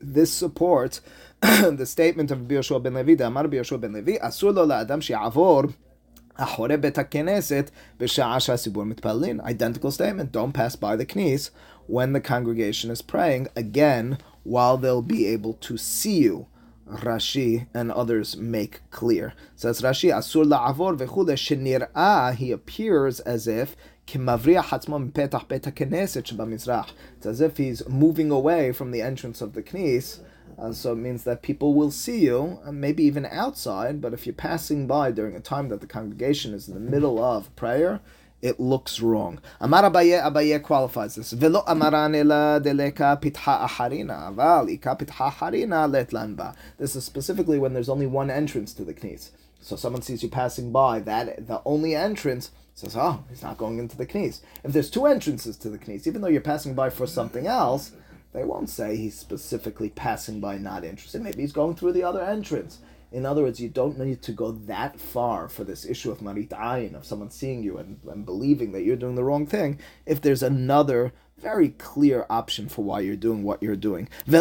this 0.00 0.32
supports 0.32 1.00
the 1.42 1.86
statement 1.86 2.30
of 2.30 2.40
Rabbi 2.40 2.54
Yoshua 2.54 2.82
ben 2.82 2.94
Levi, 2.94 3.14
דאמר 3.14 3.44
רבי 3.44 3.56
יהושע 3.56 3.76
ben 3.76 3.92
Levi, 3.94 4.16
אסור 4.20 4.50
לו 4.50 4.66
לאדם 4.66 5.00
שיעבור 5.00 5.62
אחורי 6.34 6.76
בית 6.76 6.98
הכנסת 6.98 7.70
בשעה 7.98 8.40
שהציבור 8.40 8.84
מתפללים. 8.84 9.40
Identical 9.40 9.90
statement, 9.90 10.32
don't 10.32 10.52
pass 10.52 10.76
by 10.76 10.96
the 10.96 11.06
knis 11.06 11.50
when 11.86 12.12
the 12.12 12.20
congregation 12.20 12.90
is 12.90 13.02
praying. 13.02 13.46
Again, 13.56 14.16
while 14.43 14.77
they'll 14.77 15.01
be 15.01 15.25
able 15.27 15.53
to 15.53 15.77
see 15.77 16.19
you. 16.19 16.47
Rashi 16.87 17.67
and 17.73 17.91
others 17.91 18.35
make 18.35 18.81
clear. 18.89 19.33
Says 19.55 19.81
Rashi, 19.81 20.11
Asur 20.11 20.43
la'avor 20.43 20.97
v'chule 20.97 21.35
shenir'ah, 21.35 22.33
he 22.33 22.51
appears 22.51 23.19
as 23.19 23.47
if 23.47 23.75
it's 24.11 24.17
as 27.25 27.41
if 27.41 27.57
he's 27.57 27.87
moving 27.87 28.31
away 28.31 28.71
from 28.71 28.89
the 28.89 29.01
entrance 29.03 29.39
of 29.39 29.53
the 29.53 29.61
knis, 29.61 30.19
uh, 30.57 30.73
so 30.73 30.93
it 30.93 30.95
means 30.95 31.23
that 31.25 31.43
people 31.43 31.75
will 31.75 31.91
see 31.91 32.21
you, 32.21 32.59
uh, 32.65 32.71
maybe 32.71 33.03
even 33.03 33.25
outside, 33.27 34.01
but 34.01 34.13
if 34.13 34.25
you're 34.25 34.33
passing 34.33 34.87
by 34.87 35.11
during 35.11 35.35
a 35.35 35.39
time 35.39 35.69
that 35.69 35.79
the 35.79 35.87
congregation 35.87 36.55
is 36.55 36.67
in 36.67 36.73
the 36.73 36.79
middle 36.79 37.23
of 37.23 37.55
prayer, 37.55 38.01
it 38.41 38.59
looks 38.59 39.01
wrong. 39.01 39.39
Amar 39.59 39.83
Abaye, 39.83 40.23
Abaye 40.23 40.61
qualifies 40.63 41.15
this. 41.15 41.31
Velo 41.31 41.61
amaran 41.67 42.15
ela 42.15 42.61
deleka 42.63 43.19
pitha 43.19 43.67
aharina, 43.67 44.33
pitha. 45.97 46.55
This 46.77 46.95
is 46.95 47.03
specifically 47.03 47.59
when 47.59 47.73
there's 47.73 47.89
only 47.89 48.07
one 48.07 48.29
entrance 48.29 48.73
to 48.73 48.83
the 48.83 48.93
knis. 48.93 49.31
So 49.61 49.75
someone 49.75 50.01
sees 50.01 50.23
you 50.23 50.29
passing 50.29 50.71
by, 50.71 50.99
that 50.99 51.47
the 51.47 51.61
only 51.65 51.95
entrance 51.95 52.51
says, 52.75 52.95
oh, 52.95 53.23
he's 53.29 53.43
not 53.43 53.57
going 53.57 53.77
into 53.77 53.97
the 53.97 54.05
knis. 54.05 54.39
If 54.63 54.71
there's 54.71 54.89
two 54.89 55.05
entrances 55.05 55.57
to 55.57 55.69
the 55.69 55.77
knis, 55.77 56.07
even 56.07 56.21
though 56.21 56.29
you're 56.29 56.39
passing 56.39 56.73
by 56.75 56.89
for 56.89 57.05
something 57.05 57.45
else, 57.45 57.91
they 58.31 58.43
won't 58.43 58.69
say 58.69 58.95
he's 58.95 59.17
specifically 59.17 59.89
passing 59.89 60.39
by 60.39 60.57
not 60.57 60.85
interested. 60.85 61.21
Maybe 61.21 61.41
he's 61.41 61.51
going 61.51 61.75
through 61.75 61.93
the 61.93 62.03
other 62.03 62.21
entrance. 62.21 62.79
In 63.11 63.25
other 63.25 63.41
words, 63.41 63.59
you 63.59 63.69
don't 63.69 63.97
need 63.97 64.21
to 64.21 64.31
go 64.31 64.51
that 64.51 64.99
far 64.99 65.49
for 65.49 65.63
this 65.63 65.85
issue 65.85 66.11
of 66.11 66.21
marit 66.21 66.49
ayin, 66.49 66.93
of 66.93 67.05
someone 67.05 67.31
seeing 67.31 67.63
you 67.63 67.77
and, 67.77 67.99
and 68.07 68.25
believing 68.25 68.71
that 68.73 68.83
you're 68.83 68.95
doing 68.95 69.15
the 69.15 69.23
wrong 69.23 69.47
thing, 69.47 69.79
if 70.05 70.21
there's 70.21 70.43
another 70.43 71.11
very 71.39 71.69
clear 71.69 72.25
option 72.29 72.69
for 72.69 72.83
why 72.83 72.99
you're 72.99 73.15
doing 73.15 73.43
what 73.43 73.63
you're 73.63 73.75
doing. 73.75 74.09
And 74.27 74.35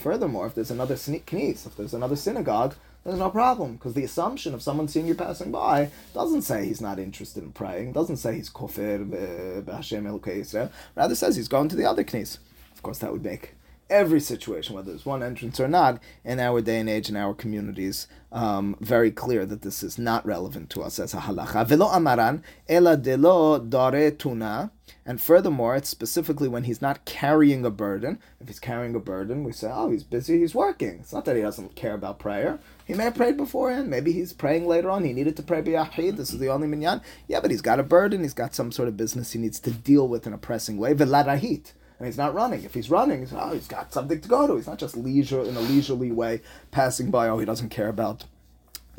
furthermore, 0.00 0.46
if 0.46 0.54
there's 0.54 0.70
another 0.70 0.96
knis, 0.96 1.66
if 1.66 1.76
there's 1.76 1.94
another 1.94 2.16
synagogue, 2.16 2.74
there's 3.04 3.18
no 3.18 3.30
problem 3.30 3.74
because 3.74 3.94
the 3.94 4.04
assumption 4.04 4.52
of 4.52 4.60
someone 4.60 4.88
seeing 4.88 5.06
you 5.06 5.14
passing 5.14 5.50
by 5.50 5.90
doesn't 6.12 6.42
say 6.42 6.66
he's 6.66 6.82
not 6.82 6.98
interested 6.98 7.42
in 7.42 7.52
praying, 7.52 7.92
doesn't 7.92 8.18
say 8.18 8.34
he's 8.34 8.50
kofir 8.50 9.08
b'Hashem 9.08 10.04
Elokei 10.04 10.70
rather 10.94 11.14
says 11.14 11.36
he's 11.36 11.48
going 11.48 11.68
to 11.70 11.76
the 11.76 11.86
other 11.86 12.04
knis. 12.04 12.38
Of 12.74 12.82
course, 12.82 12.98
that 12.98 13.10
would 13.12 13.24
make 13.24 13.54
every 13.90 14.20
situation, 14.20 14.74
whether 14.74 14.90
there's 14.90 15.04
one 15.04 15.22
entrance 15.22 15.60
or 15.60 15.68
not, 15.68 16.00
in 16.24 16.40
our 16.40 16.60
day 16.60 16.78
and 16.78 16.88
age, 16.88 17.08
in 17.08 17.16
our 17.16 17.34
communities, 17.34 18.06
um, 18.32 18.76
very 18.80 19.10
clear 19.10 19.44
that 19.44 19.62
this 19.62 19.82
is 19.82 19.98
not 19.98 20.24
relevant 20.24 20.70
to 20.70 20.82
us 20.82 20.98
as 20.98 21.12
a 21.12 21.18
halacha. 21.18 21.66
Velo 21.66 21.86
amaran 21.88 22.42
ela 22.68 22.96
delo 22.96 23.58
dare 23.58 24.10
tuna. 24.12 24.70
And 25.06 25.20
furthermore, 25.20 25.76
it's 25.76 25.88
specifically 25.88 26.46
when 26.46 26.64
he's 26.64 26.82
not 26.82 27.04
carrying 27.04 27.64
a 27.64 27.70
burden. 27.70 28.20
If 28.38 28.48
he's 28.48 28.60
carrying 28.60 28.94
a 28.94 29.00
burden, 29.00 29.44
we 29.44 29.52
say, 29.52 29.70
oh, 29.72 29.90
he's 29.90 30.04
busy, 30.04 30.38
he's 30.38 30.54
working. 30.54 30.98
It's 31.00 31.12
not 31.12 31.24
that 31.24 31.36
he 31.36 31.42
doesn't 31.42 31.74
care 31.74 31.94
about 31.94 32.18
prayer. 32.18 32.60
He 32.84 32.94
may 32.94 33.04
have 33.04 33.16
prayed 33.16 33.36
beforehand. 33.36 33.88
Maybe 33.88 34.12
he's 34.12 34.32
praying 34.32 34.68
later 34.68 34.90
on. 34.90 35.04
He 35.04 35.12
needed 35.12 35.36
to 35.36 35.42
pray 35.42 35.62
biyahid. 35.62 36.16
This 36.16 36.32
is 36.32 36.38
the 36.38 36.48
only 36.48 36.68
minyan. 36.68 37.00
Yeah, 37.26 37.40
but 37.40 37.50
he's 37.50 37.62
got 37.62 37.80
a 37.80 37.84
burden. 37.84 38.22
He's 38.22 38.34
got 38.34 38.54
some 38.54 38.70
sort 38.70 38.88
of 38.88 38.96
business 38.96 39.32
he 39.32 39.38
needs 39.38 39.58
to 39.60 39.70
deal 39.70 40.06
with 40.06 40.26
in 40.26 40.32
a 40.32 40.38
pressing 40.38 40.76
way. 40.76 40.94
Velarahit 40.94 41.72
and 42.00 42.06
he's 42.06 42.16
not 42.16 42.32
running. 42.32 42.64
If 42.64 42.72
he's 42.72 42.88
running, 42.88 43.20
he's, 43.20 43.32
oh, 43.34 43.52
he's 43.52 43.68
got 43.68 43.92
something 43.92 44.18
to 44.20 44.28
go 44.28 44.46
to. 44.46 44.56
He's 44.56 44.66
not 44.66 44.78
just 44.78 44.96
leisure 44.96 45.42
in 45.42 45.54
a 45.54 45.60
leisurely 45.60 46.10
way 46.10 46.40
passing 46.70 47.10
by. 47.10 47.28
Oh, 47.28 47.38
he 47.38 47.44
doesn't 47.44 47.68
care 47.68 47.88
about 47.88 48.24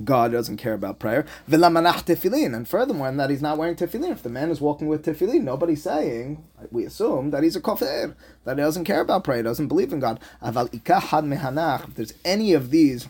God 0.04 0.32
doesn't 0.32 0.58
care 0.58 0.74
about 0.74 1.00
prayer. 1.00 1.26
tefillin. 1.50 2.56
And 2.56 2.68
furthermore, 2.68 3.10
in 3.10 3.18
that 3.18 3.30
he's 3.30 3.42
not 3.42 3.58
wearing 3.58 3.76
tefillin. 3.76 4.12
If 4.12 4.24
the 4.24 4.30
man 4.30 4.50
is 4.52 4.62
walking 4.62 4.88
with 4.88 5.04
tefillin, 5.06 5.42
nobody's 5.42 5.84
saying, 5.84 6.44
we 6.72 6.86
assume, 6.86 7.32
that 7.32 7.44
he's 7.44 7.56
a 7.56 7.62
kafir, 7.62 8.16
that 8.46 8.58
he 8.58 8.64
doesn't 8.64 8.86
care 8.86 9.02
about 9.02 9.24
prayer, 9.24 9.44
doesn't 9.44 9.68
believe 9.68 9.92
in 9.92 10.00
God. 10.00 10.20
Aval 10.42 10.72
mehanach. 10.72 11.90
If 11.90 11.96
there's 11.96 12.14
any 12.24 12.54
of 12.54 12.72
these 12.72 13.10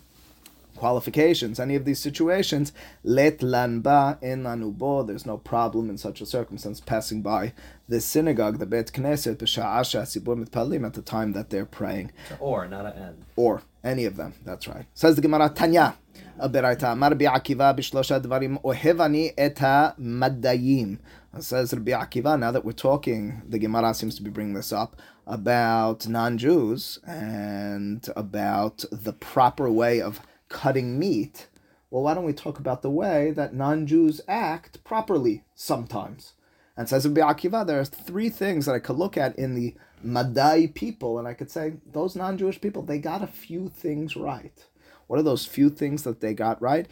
qualifications, 0.80 1.58
any 1.58 1.74
of 1.74 1.84
these 1.84 1.98
situations, 1.98 2.72
let 3.02 3.38
lanba 3.38 4.22
in 4.22 4.42
lanubo, 4.42 5.06
there's 5.06 5.24
no 5.24 5.38
problem 5.38 5.88
in 5.88 5.96
such 5.96 6.20
a 6.20 6.26
circumstance 6.26 6.80
passing 6.80 7.22
by 7.22 7.52
this 7.88 8.04
synagogue, 8.04 8.58
the 8.58 8.66
Bet 8.66 8.92
Knesset, 8.92 9.36
b'sha'asha 9.36 10.02
sibur 10.02 10.44
mitpalim, 10.44 10.84
at 10.86 10.94
the 10.94 11.02
time 11.02 11.32
that 11.32 11.50
they're 11.50 11.64
praying. 11.64 12.12
Or, 12.40 12.68
not 12.68 12.84
an 12.86 12.92
end. 12.92 13.24
Or, 13.36 13.62
any 13.82 14.04
of 14.04 14.16
them, 14.16 14.34
that's 14.44 14.68
right. 14.68 14.84
Says 14.94 15.16
the 15.16 15.22
Gemara, 15.22 15.48
Tanya, 15.48 15.96
ברייתא, 16.38 16.92
אמר 16.92 17.08
רבי 17.10 17.26
עקיבא 17.26 17.72
בשלושה 17.72 18.18
דברים, 18.18 18.56
אוהב 18.64 19.00
אני 19.00 19.30
את 19.46 19.60
המדעים. 19.60 20.96
Says 21.38 21.74
Rabbi 21.74 21.90
Akiva, 21.90 22.38
now 22.38 22.50
that 22.50 22.64
we're 22.64 22.72
talking, 22.72 23.42
the 23.46 23.58
Gemara 23.58 23.92
seems 23.92 24.14
to 24.16 24.22
be 24.22 24.30
bringing 24.30 24.54
this 24.54 24.72
up, 24.72 24.96
about 25.26 26.08
non-Jews 26.08 26.98
and 27.06 28.08
about 28.16 28.86
the 28.90 29.12
proper 29.12 29.70
way 29.70 30.00
of 30.00 30.20
cutting 30.51 30.99
meat, 30.99 31.47
well, 31.89 32.03
why 32.03 32.13
don't 32.13 32.23
we 32.23 32.33
talk 32.33 32.59
about 32.59 32.81
the 32.81 32.89
way 32.89 33.31
that 33.31 33.53
non 33.53 33.87
Jews 33.87 34.21
act 34.27 34.83
properly 34.83 35.43
sometimes? 35.55 36.33
And 36.77 36.87
says 36.87 37.07
Rabbi 37.07 37.19
Akiva, 37.21 37.67
there 37.67 37.79
are 37.79 37.85
three 37.85 38.29
things 38.29 38.65
that 38.65 38.75
I 38.75 38.79
could 38.79 38.95
look 38.95 39.17
at 39.17 39.35
in 39.37 39.55
the 39.55 39.75
Madai 40.01 40.67
people, 40.67 41.19
and 41.19 41.27
I 41.27 41.33
could 41.33 41.51
say, 41.51 41.73
those 41.91 42.15
non 42.15 42.37
Jewish 42.37 42.61
people, 42.61 42.81
they 42.81 42.97
got 42.97 43.21
a 43.21 43.27
few 43.27 43.67
things 43.67 44.15
right. 44.15 44.65
What 45.07 45.19
are 45.19 45.23
those 45.23 45.45
few 45.45 45.69
things 45.69 46.03
that 46.03 46.21
they 46.21 46.33
got 46.33 46.61
right? 46.61 46.87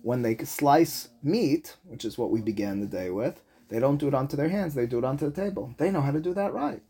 When 0.00 0.22
they 0.22 0.36
slice 0.38 1.08
meat, 1.22 1.76
which 1.84 2.04
is 2.06 2.16
what 2.16 2.30
we 2.30 2.40
began 2.40 2.80
the 2.80 2.86
day 2.86 3.10
with, 3.10 3.42
they 3.68 3.78
don't 3.78 3.98
do 3.98 4.08
it 4.08 4.14
onto 4.14 4.36
their 4.36 4.48
hands, 4.48 4.74
they 4.74 4.86
do 4.86 4.98
it 4.98 5.04
onto 5.04 5.30
the 5.30 5.40
table. 5.40 5.74
They 5.76 5.90
know 5.90 6.00
how 6.00 6.12
to 6.12 6.20
do 6.20 6.32
that 6.32 6.54
right 6.54 6.82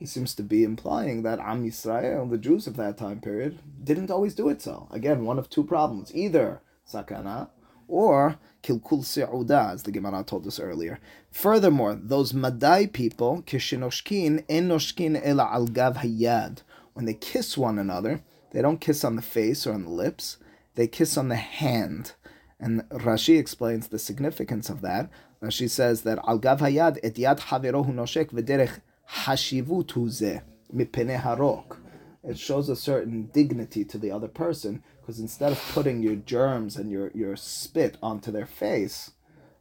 he 0.00 0.06
seems 0.06 0.34
to 0.34 0.42
be 0.42 0.64
implying 0.64 1.22
that 1.22 1.38
Am 1.40 1.62
Yisrael, 1.62 2.28
the 2.30 2.38
Jews 2.38 2.66
of 2.66 2.76
that 2.76 2.96
time 2.96 3.20
period, 3.20 3.58
didn't 3.84 4.10
always 4.10 4.34
do 4.34 4.48
it 4.48 4.62
so. 4.62 4.88
Again, 4.90 5.26
one 5.26 5.38
of 5.38 5.50
two 5.50 5.62
problems. 5.62 6.10
Either 6.14 6.62
sakana 6.90 7.50
or 7.86 8.38
kilkul 8.62 9.04
se'uda, 9.04 9.74
as 9.74 9.82
the 9.82 9.92
Gemara 9.92 10.24
told 10.24 10.46
us 10.46 10.58
earlier. 10.58 10.98
Furthermore, 11.30 11.94
those 11.94 12.32
Madai 12.32 12.86
people, 12.86 13.42
kishinoshkin 13.42 14.46
enoshkin 14.46 15.20
ela 15.22 15.50
al 15.52 15.66
gav 15.66 15.96
hayad, 15.96 16.62
when 16.94 17.04
they 17.04 17.12
kiss 17.12 17.58
one 17.58 17.78
another, 17.78 18.22
they 18.52 18.62
don't 18.62 18.80
kiss 18.80 19.04
on 19.04 19.16
the 19.16 19.22
face 19.22 19.66
or 19.66 19.74
on 19.74 19.84
the 19.84 19.90
lips, 19.90 20.38
they 20.76 20.86
kiss 20.86 21.18
on 21.18 21.28
the 21.28 21.36
hand. 21.36 22.12
And 22.58 22.88
Rashi 22.88 23.38
explains 23.38 23.88
the 23.88 23.98
significance 23.98 24.70
of 24.70 24.80
that. 24.80 25.10
Rashi 25.42 25.68
says 25.68 26.02
that 26.02 26.18
al 26.26 26.38
gav 26.38 26.60
hayad 26.60 26.98
et 27.02 27.16
yad 27.16 27.40
haverohu 27.40 27.92
noshek 27.92 28.30
v'derech 28.30 28.80
hashivutu 29.14 30.08
ze 30.08 30.40
mipene 30.72 31.18
harok. 31.18 31.78
It 32.22 32.38
shows 32.38 32.68
a 32.68 32.76
certain 32.76 33.30
dignity 33.32 33.84
to 33.84 33.98
the 33.98 34.10
other 34.10 34.28
person 34.28 34.82
because 35.00 35.18
instead 35.18 35.52
of 35.52 35.72
putting 35.72 36.02
your 36.02 36.16
germs 36.16 36.76
and 36.76 36.90
your, 36.90 37.10
your 37.14 37.34
spit 37.34 37.96
onto 38.02 38.30
their 38.30 38.46
face 38.46 39.12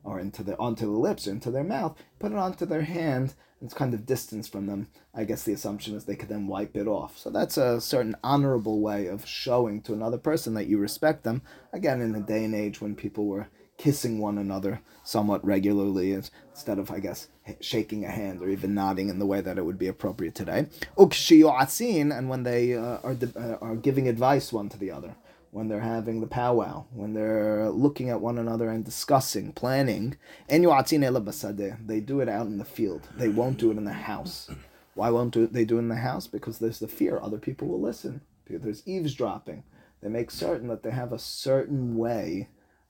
or 0.03 0.19
into 0.19 0.43
the 0.43 0.57
onto 0.57 0.85
the 0.85 0.99
lips 0.99 1.27
or 1.27 1.31
into 1.31 1.51
their 1.51 1.63
mouth, 1.63 1.97
put 2.19 2.31
it 2.31 2.37
onto 2.37 2.65
their 2.65 2.81
hand. 2.81 3.33
It's 3.61 3.73
kind 3.73 3.93
of 3.93 4.05
distance 4.05 4.47
from 4.47 4.67
them. 4.67 4.87
I 5.13 5.25
guess 5.25 5.43
the 5.43 5.51
assumption 5.53 5.95
is 5.95 6.05
they 6.05 6.15
could 6.15 6.29
then 6.29 6.47
wipe 6.47 6.77
it 6.77 6.87
off. 6.87 7.17
So 7.17 7.29
that's 7.29 7.57
a 7.57 7.81
certain 7.81 8.15
honorable 8.23 8.79
way 8.79 9.07
of 9.07 9.25
showing 9.25 9.81
to 9.81 9.93
another 9.93 10.17
person 10.17 10.53
that 10.53 10.67
you 10.67 10.77
respect 10.77 11.23
them. 11.23 11.41
Again, 11.73 11.99
in 11.99 12.15
a 12.15 12.21
day 12.21 12.45
and 12.45 12.55
age 12.55 12.79
when 12.79 12.95
people 12.95 13.25
were 13.25 13.47
kissing 13.79 14.19
one 14.19 14.37
another 14.37 14.81
somewhat 15.03 15.43
regularly 15.43 16.11
instead 16.11 16.77
of, 16.77 16.91
I 16.91 16.99
guess, 16.99 17.29
shaking 17.61 18.05
a 18.05 18.11
hand 18.11 18.43
or 18.43 18.49
even 18.49 18.75
nodding 18.75 19.09
in 19.09 19.17
the 19.17 19.25
way 19.25 19.41
that 19.41 19.57
it 19.57 19.65
would 19.65 19.79
be 19.79 19.87
appropriate 19.87 20.35
today. 20.35 20.67
And 20.97 22.29
when 22.29 22.43
they 22.43 22.75
uh, 22.75 22.99
are, 23.03 23.17
uh, 23.35 23.55
are 23.61 23.75
giving 23.75 24.07
advice 24.07 24.53
one 24.53 24.69
to 24.69 24.77
the 24.77 24.91
other, 24.91 25.15
when 25.51 25.67
they're 25.67 25.79
having 25.79 26.21
the 26.21 26.27
powwow, 26.27 26.85
when 26.93 27.13
they're 27.13 27.69
looking 27.69 28.09
at 28.09 28.21
one 28.21 28.37
another 28.37 28.69
and 28.69 28.85
discussing, 28.85 29.51
planning. 29.53 30.15
They 30.47 30.59
do 30.59 32.19
it 32.19 32.29
out 32.29 32.45
in 32.45 32.57
the 32.59 32.65
field. 32.65 33.07
They 33.15 33.29
won't 33.29 33.57
do 33.57 33.71
it 33.71 33.77
in 33.77 33.85
the 33.85 33.93
house. 33.93 34.51
Why 34.93 35.09
won't 35.09 35.53
they 35.53 35.65
do 35.65 35.77
it 35.77 35.79
in 35.79 35.87
the 35.87 35.95
house? 35.95 36.27
Because 36.27 36.59
there's 36.59 36.79
the 36.79 36.87
fear 36.87 37.19
other 37.19 37.39
people 37.39 37.67
will 37.69 37.81
listen. 37.81 38.21
There's 38.47 38.85
eavesdropping. 38.85 39.63
They 40.01 40.09
make 40.09 40.29
certain 40.29 40.67
that 40.67 40.83
they 40.83 40.91
have 40.91 41.13
a 41.13 41.19
certain 41.19 41.95
way 41.97 42.49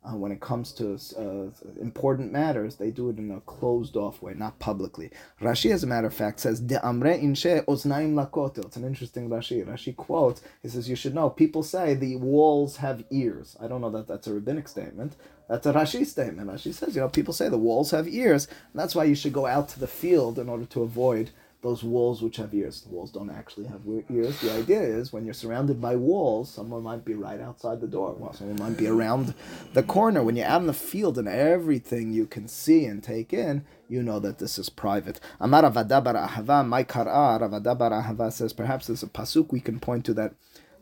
uh, 0.09 0.15
when 0.15 0.31
it 0.31 0.39
comes 0.39 0.71
to 0.73 0.93
uh, 1.17 1.49
important 1.81 2.31
matters, 2.31 2.75
they 2.75 2.91
do 2.91 3.09
it 3.09 3.17
in 3.17 3.31
a 3.31 3.39
closed 3.41 3.95
off 3.95 4.21
way, 4.21 4.33
not 4.33 4.57
publicly. 4.59 5.11
Rashi, 5.41 5.71
as 5.71 5.83
a 5.83 5.87
matter 5.87 6.07
of 6.07 6.13
fact, 6.13 6.39
says, 6.39 6.59
De 6.59 6.79
amre 6.79 7.21
inshe 7.21 7.63
oznaim 7.65 8.13
lakotel. 8.13 8.65
It's 8.65 8.77
an 8.77 8.85
interesting 8.85 9.29
Rashi. 9.29 9.65
Rashi 9.65 9.95
quotes, 9.95 10.41
he 10.61 10.69
says, 10.69 10.89
You 10.89 10.95
should 10.95 11.13
know, 11.13 11.29
people 11.29 11.63
say 11.63 11.93
the 11.93 12.15
walls 12.15 12.77
have 12.77 13.03
ears. 13.11 13.55
I 13.61 13.67
don't 13.67 13.81
know 13.81 13.91
that 13.91 14.07
that's 14.07 14.27
a 14.27 14.33
rabbinic 14.33 14.67
statement. 14.67 15.15
That's 15.47 15.65
a 15.65 15.73
Rashi 15.73 16.05
statement. 16.05 16.49
Rashi 16.49 16.73
says, 16.73 16.95
You 16.95 17.01
know, 17.01 17.09
people 17.09 17.33
say 17.33 17.49
the 17.49 17.57
walls 17.57 17.91
have 17.91 18.07
ears, 18.07 18.47
and 18.47 18.79
that's 18.79 18.95
why 18.95 19.03
you 19.03 19.15
should 19.15 19.33
go 19.33 19.45
out 19.45 19.69
to 19.69 19.79
the 19.79 19.87
field 19.87 20.39
in 20.39 20.49
order 20.49 20.65
to 20.65 20.81
avoid 20.81 21.31
those 21.61 21.83
walls 21.83 22.21
which 22.21 22.37
have 22.37 22.53
ears. 22.53 22.81
The 22.81 22.89
walls 22.89 23.11
don't 23.11 23.29
actually 23.29 23.67
have 23.67 23.81
ears. 24.09 24.39
The 24.39 24.53
idea 24.53 24.81
is 24.81 25.11
when 25.11 25.25
you're 25.25 25.33
surrounded 25.33 25.81
by 25.81 25.95
walls, 25.97 26.49
someone 26.49 26.83
might 26.83 27.03
be 27.03 27.15
right 27.15 27.41
outside 27.41 27.81
the 27.81 27.87
door. 27.87 28.15
Well, 28.17 28.31
someone 28.31 28.57
might 28.57 28.77
be 28.77 28.87
around 28.87 29.33
the 29.73 29.83
corner. 29.83 30.23
When 30.23 30.37
you're 30.37 30.47
out 30.47 30.61
in 30.61 30.67
the 30.67 30.73
field 30.73 31.17
and 31.17 31.27
everything 31.27 32.13
you 32.13 32.25
can 32.25 32.47
see 32.47 32.85
and 32.85 33.03
take 33.03 33.33
in, 33.33 33.65
you 33.89 34.01
know 34.01 34.19
that 34.19 34.37
this 34.37 34.57
is 34.57 34.69
private. 34.69 35.19
Amar 35.41 35.63
Rav 35.63 35.75
Ada 35.75 35.99
bar 36.01 36.13
Ahava, 36.13 36.65
my 36.65 36.83
Kar'ar, 36.83 37.41
Rav 37.41 37.53
Ada 37.53 37.75
bar 37.75 37.91
Ahava 37.91 38.31
says 38.31 38.53
perhaps 38.53 38.87
there's 38.87 39.03
a 39.03 39.07
pasuk 39.07 39.51
we 39.51 39.59
can 39.59 39.79
point 39.79 40.05
to 40.05 40.13
that 40.13 40.33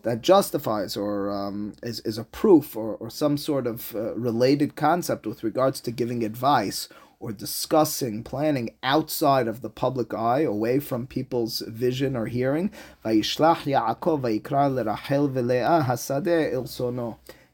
that 0.03 0.21
justifies 0.21 0.95
or 0.95 1.29
um, 1.31 1.73
is, 1.83 1.99
is 2.01 2.17
a 2.17 2.23
proof 2.23 2.77
or, 2.77 2.95
or 2.95 3.09
some 3.09 3.35
sort 3.35 3.67
of 3.67 3.93
uh, 3.95 4.13
related 4.15 4.75
concept 4.75 5.25
with 5.25 5.43
regards 5.43 5.81
to 5.81 5.91
giving 5.91 6.23
advice 6.23 6.87
or 7.19 7.31
discussing, 7.31 8.23
planning 8.23 8.69
outside 8.83 9.47
of 9.47 9.61
the 9.61 9.69
public 9.69 10.13
eye, 10.13 10.41
away 10.41 10.79
from 10.79 11.07
people's 11.07 11.61
vision 11.67 12.15
or 12.15 12.27
hearing. 12.27 12.71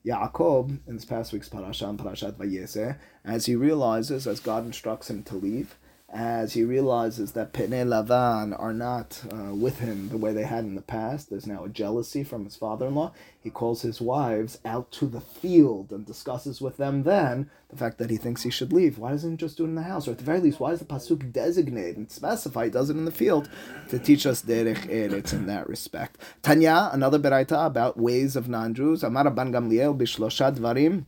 Yaakov 0.06 0.80
in 0.86 0.96
this 0.96 1.06
past 1.06 1.32
week's 1.32 1.48
parasha, 1.48 1.88
and 1.88 1.98
Parashat 1.98 2.34
Vayese, 2.34 2.98
as 3.24 3.46
he 3.46 3.56
realizes, 3.56 4.28
as 4.28 4.42
God 4.42 4.66
instructs 4.66 5.10
him 5.10 5.24
to 5.24 5.36
leave, 5.36 5.78
as 6.14 6.54
he 6.54 6.64
realizes 6.64 7.32
that 7.32 7.54
Pene 7.54 7.72
Lavan 7.88 8.58
are 8.60 8.72
not 8.72 9.24
uh, 9.34 9.54
with 9.56 9.80
him 9.80 10.10
the 10.10 10.18
way 10.18 10.32
they 10.32 10.44
had 10.44 10.64
in 10.64 10.76
the 10.76 10.82
past. 10.82 11.32
There's 11.32 11.48
now 11.48 11.64
a 11.64 11.70
jealousy 11.70 12.24
from 12.24 12.46
his 12.46 12.56
father 12.56 12.86
in 12.86 12.94
law. 12.94 13.14
He 13.42 13.50
calls 13.50 13.82
his 13.82 14.00
wives 14.00 14.60
out 14.64 14.92
to 14.92 15.08
the 15.08 15.20
field 15.20 15.92
and 15.92 16.06
discusses 16.06 16.62
with 16.62 16.78
them 16.78 17.02
then 17.02 17.50
the 17.70 17.78
fact 17.78 17.98
that 17.98 18.12
he 18.12 18.18
thinks 18.18 18.44
he 18.44 18.52
should 18.52 18.72
leave. 18.72 19.00
Why 19.00 19.10
doesn't 19.10 19.32
he 19.32 19.38
just 19.38 19.58
do 19.58 19.64
it 19.66 19.70
in 19.70 19.76
the 19.76 19.82
house? 19.82 20.08
Or 20.08 20.12
at 20.12 20.20
the 20.20 20.24
very 20.24 20.40
least, 20.40 20.60
why 20.60 20.70
does 20.70 20.80
the 20.80 20.86
Pasuk 20.86 21.32
designate 21.32 21.98
and 21.98 22.12
specify 22.12 22.66
he 22.66 22.70
does 22.70 22.92
it 22.92 22.96
in 22.96 23.06
the 23.06 23.12
field 23.12 23.50
to 23.90 23.98
teach 23.98 24.28
us 24.28 24.44
Derech 24.44 24.86
Eretz 24.88 25.34
in 25.34 25.48
that 25.48 25.68
respect? 25.68 26.20
Tanya, 26.44 26.92
another 26.94 27.18
beraita 27.18 27.66
about 27.66 27.98
ways 27.98 28.36
of 28.36 28.48
non 28.48 28.76
Jews. 28.76 29.04
Amar 29.04 29.32
Ban 29.32 29.52
Gamliel 29.52 29.98
Bishlosha 29.98 30.56
Dvarim. 30.56 31.06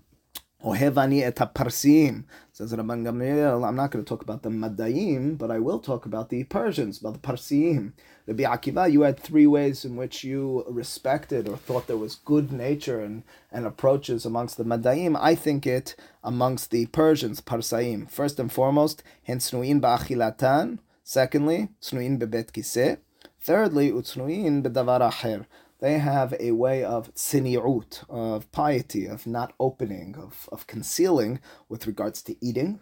Et 0.68 1.36
Parsim. 1.54 2.24
Says 2.56 2.72
Rabban 2.72 3.04
Gamliel, 3.04 3.68
I'm 3.68 3.76
not 3.76 3.92
going 3.92 4.06
to 4.06 4.08
talk 4.08 4.22
about 4.22 4.42
the 4.42 4.50
Madayim, 4.50 5.38
but 5.38 5.52
I 5.52 5.60
will 5.60 5.78
talk 5.78 6.06
about 6.06 6.30
the 6.30 6.46
Persians, 6.46 7.02
about 7.02 7.16
the 7.16 7.20
Parsim. 7.20 7.92
Rabbi 8.28 8.44
Akiva, 8.44 8.90
you 8.90 9.02
had 9.02 9.20
three 9.20 9.46
ways 9.46 9.84
in 9.84 9.98
which 9.98 10.24
you 10.24 10.64
respected 10.70 11.50
or 11.50 11.58
thought 11.58 11.88
there 11.88 11.98
was 11.98 12.16
good 12.16 12.54
nature 12.54 13.02
and, 13.02 13.24
and 13.52 13.66
approaches 13.66 14.26
amongst 14.26 14.56
the 14.56 14.64
Madayim. 14.64 15.20
I 15.20 15.36
think 15.36 15.68
it 15.68 15.98
amongst 16.24 16.72
the 16.72 16.86
Persians, 16.86 17.42
Parsaim. 17.42 18.10
First 18.10 18.40
and 18.40 18.50
foremost, 18.50 19.04
Hensnuin 19.28 19.82
ba'achilatan. 19.82 20.80
Secondly, 21.04 21.68
Tsnuin 21.82 22.18
bebet 22.18 22.54
kiseh. 22.54 23.00
Thirdly, 23.42 23.92
Utsnuin 23.92 24.64
bedavar 24.64 25.02
acher 25.02 25.46
they 25.80 25.98
have 25.98 26.34
a 26.40 26.52
way 26.52 26.84
of 26.84 27.14
tzini'ut, 27.16 28.04
of 28.10 28.52
piety, 28.52 29.06
of 29.06 29.28
not 29.28 29.54
opening, 29.60 30.16
of, 30.18 30.48
of 30.52 30.68
concealing 30.68 31.40
with 31.68 31.88
regards 31.88 32.22
to 32.24 32.36
eating. 32.46 32.80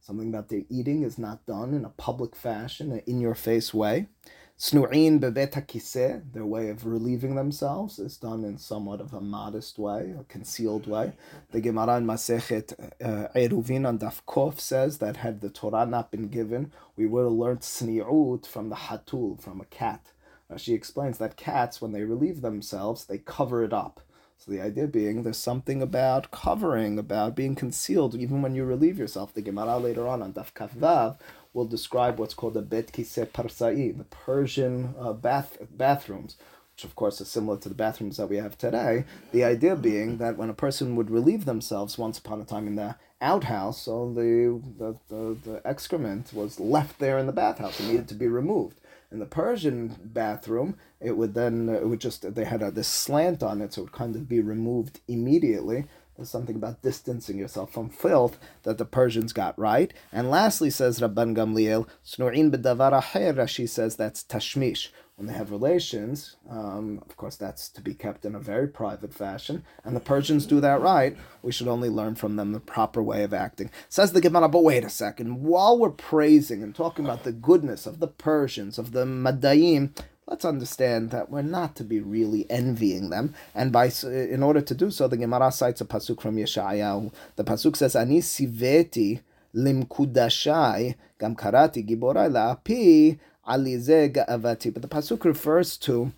Something 0.00 0.32
that 0.32 0.50
they're 0.50 0.62
eating 0.68 1.02
is 1.02 1.18
not 1.18 1.46
done 1.46 1.72
in 1.72 1.84
a 1.84 1.90
public 1.90 2.36
fashion, 2.36 2.92
an 2.92 3.02
in 3.06 3.20
your 3.20 3.34
face 3.34 3.72
way. 3.72 4.08
Snu'in 4.56 5.18
bebet 5.18 6.32
their 6.32 6.46
way 6.46 6.68
of 6.68 6.86
relieving 6.86 7.34
themselves 7.34 7.98
is 7.98 8.16
done 8.16 8.44
in 8.44 8.56
somewhat 8.56 9.00
of 9.00 9.12
a 9.12 9.20
modest 9.20 9.80
way, 9.80 10.14
a 10.18 10.22
concealed 10.24 10.86
way. 10.86 11.14
The 11.50 11.60
Gemara 11.60 11.96
in 11.96 12.06
Masechet 12.06 12.72
uh, 13.02 13.28
Eruvin 13.34 13.88
on 13.88 13.98
Daf 13.98 14.20
Kof 14.28 14.60
says 14.60 14.98
that 14.98 15.16
had 15.16 15.40
the 15.40 15.50
Torah 15.50 15.86
not 15.86 16.12
been 16.12 16.28
given, 16.28 16.70
we 16.96 17.06
would 17.06 17.24
have 17.24 17.32
learned 17.32 17.60
sni'ut 17.60 18.46
from 18.46 18.68
the 18.68 18.76
hatul, 18.76 19.40
from 19.40 19.60
a 19.60 19.64
cat. 19.64 20.12
Uh, 20.50 20.56
she 20.56 20.74
explains 20.74 21.18
that 21.18 21.36
cats, 21.36 21.80
when 21.80 21.92
they 21.92 22.02
relieve 22.02 22.40
themselves, 22.40 23.04
they 23.04 23.18
cover 23.18 23.64
it 23.64 23.72
up. 23.72 24.00
So 24.38 24.50
the 24.50 24.60
idea 24.60 24.86
being 24.86 25.22
there's 25.22 25.38
something 25.38 25.80
about 25.80 26.30
covering, 26.30 26.98
about 26.98 27.34
being 27.34 27.54
concealed, 27.54 28.14
even 28.14 28.42
when 28.42 28.54
you 28.54 28.64
relieve 28.64 28.98
yourself. 28.98 29.32
The 29.32 29.40
Gemara 29.40 29.78
later 29.78 30.06
on 30.06 30.22
on 30.22 30.34
Daf 30.34 30.52
Kavav 30.52 31.16
will 31.54 31.64
describe 31.64 32.18
what's 32.18 32.34
called 32.34 32.56
a 32.56 32.62
bet 32.62 32.92
kise 32.92 33.26
parsai, 33.26 33.96
the 33.96 34.04
Persian 34.04 34.94
uh, 34.98 35.12
bath 35.12 35.56
bathrooms, 35.70 36.36
which 36.74 36.84
of 36.84 36.94
course 36.94 37.20
is 37.20 37.28
similar 37.28 37.56
to 37.58 37.68
the 37.68 37.74
bathrooms 37.74 38.18
that 38.18 38.28
we 38.28 38.36
have 38.36 38.58
today. 38.58 39.04
The 39.32 39.44
idea 39.44 39.76
being 39.76 40.18
that 40.18 40.36
when 40.36 40.50
a 40.50 40.54
person 40.54 40.94
would 40.96 41.10
relieve 41.10 41.46
themselves 41.46 41.96
once 41.96 42.18
upon 42.18 42.40
a 42.40 42.44
time 42.44 42.66
in 42.66 42.76
the 42.76 42.96
outhouse, 43.22 43.80
so 43.82 44.12
the 44.12 44.60
the, 44.78 44.98
the, 45.08 45.38
the 45.42 45.62
excrement 45.64 46.34
was 46.34 46.60
left 46.60 46.98
there 46.98 47.18
in 47.18 47.26
the 47.26 47.32
bathhouse 47.32 47.80
and 47.80 47.88
needed 47.88 48.08
to 48.08 48.14
be 48.14 48.26
removed 48.26 48.78
in 49.14 49.20
the 49.20 49.26
Persian 49.26 49.96
bathroom, 50.02 50.76
it 51.00 51.16
would 51.16 51.34
then 51.34 51.68
uh, 51.68 51.74
it 51.74 51.88
would 51.88 52.00
just 52.00 52.34
they 52.34 52.44
had 52.44 52.62
a, 52.62 52.70
this 52.72 52.88
slant 52.88 53.44
on 53.44 53.62
it, 53.62 53.72
so 53.72 53.80
it 53.80 53.84
would 53.84 53.92
kind 53.92 54.16
of 54.16 54.28
be 54.28 54.40
removed 54.40 55.00
immediately. 55.06 55.84
There's 56.16 56.30
something 56.30 56.56
about 56.56 56.82
distancing 56.82 57.38
yourself 57.38 57.72
from 57.72 57.90
filth 57.90 58.38
that 58.64 58.76
the 58.78 58.84
Persians 58.84 59.32
got 59.32 59.58
right. 59.58 59.92
And 60.12 60.30
lastly, 60.30 60.70
says 60.70 61.00
Rabban 61.00 61.36
Gamliel, 61.36 61.88
Snu'in 62.04 62.50
b'davar 62.50 63.00
Rashi 63.34 63.68
says 63.68 63.96
that's 63.96 64.22
tashmish, 64.24 64.90
when 65.16 65.28
they 65.28 65.32
have 65.32 65.52
relations, 65.52 66.36
um, 66.50 67.00
of 67.08 67.16
course, 67.16 67.36
that's 67.36 67.68
to 67.68 67.80
be 67.80 67.94
kept 67.94 68.24
in 68.24 68.34
a 68.34 68.40
very 68.40 68.66
private 68.66 69.14
fashion, 69.14 69.64
and 69.84 69.94
the 69.94 70.00
Persians 70.00 70.44
do 70.44 70.60
that 70.60 70.80
right. 70.80 71.16
We 71.40 71.52
should 71.52 71.68
only 71.68 71.88
learn 71.88 72.16
from 72.16 72.34
them 72.34 72.52
the 72.52 72.60
proper 72.60 73.00
way 73.02 73.22
of 73.22 73.32
acting. 73.32 73.70
Says 73.88 74.12
the 74.12 74.20
Gemara, 74.20 74.48
but 74.48 74.64
wait 74.64 74.84
a 74.84 74.90
second. 74.90 75.42
While 75.42 75.78
we're 75.78 75.90
praising 75.90 76.62
and 76.64 76.74
talking 76.74 77.04
about 77.04 77.22
the 77.22 77.32
goodness 77.32 77.86
of 77.86 78.00
the 78.00 78.08
Persians, 78.08 78.76
of 78.76 78.90
the 78.90 79.04
Madayim, 79.04 79.90
let's 80.26 80.44
understand 80.44 81.10
that 81.10 81.30
we're 81.30 81.42
not 81.42 81.76
to 81.76 81.84
be 81.84 82.00
really 82.00 82.50
envying 82.50 83.10
them. 83.10 83.34
And 83.54 83.70
by 83.70 83.92
in 84.02 84.42
order 84.42 84.62
to 84.62 84.74
do 84.74 84.90
so, 84.90 85.06
the 85.06 85.16
Gemara 85.16 85.52
cites 85.52 85.80
a 85.80 85.84
pasuk 85.84 86.20
from 86.20 86.36
Yeshayahu. 86.36 87.12
The 87.36 87.44
pasuk 87.44 87.76
says, 87.76 87.94
"Ani 87.94 88.20
siveti 88.20 89.20
limkudashai 89.54 90.96
gam 91.20 91.36
karati 91.36 91.86
giborai 91.88 92.28
la'api." 92.28 93.18
Alize 93.48 94.12
Ga'avati. 94.12 94.72
But 94.72 94.82
the 94.82 94.88
Pasuk 94.88 95.24
refers 95.24 95.76
to, 95.78 96.12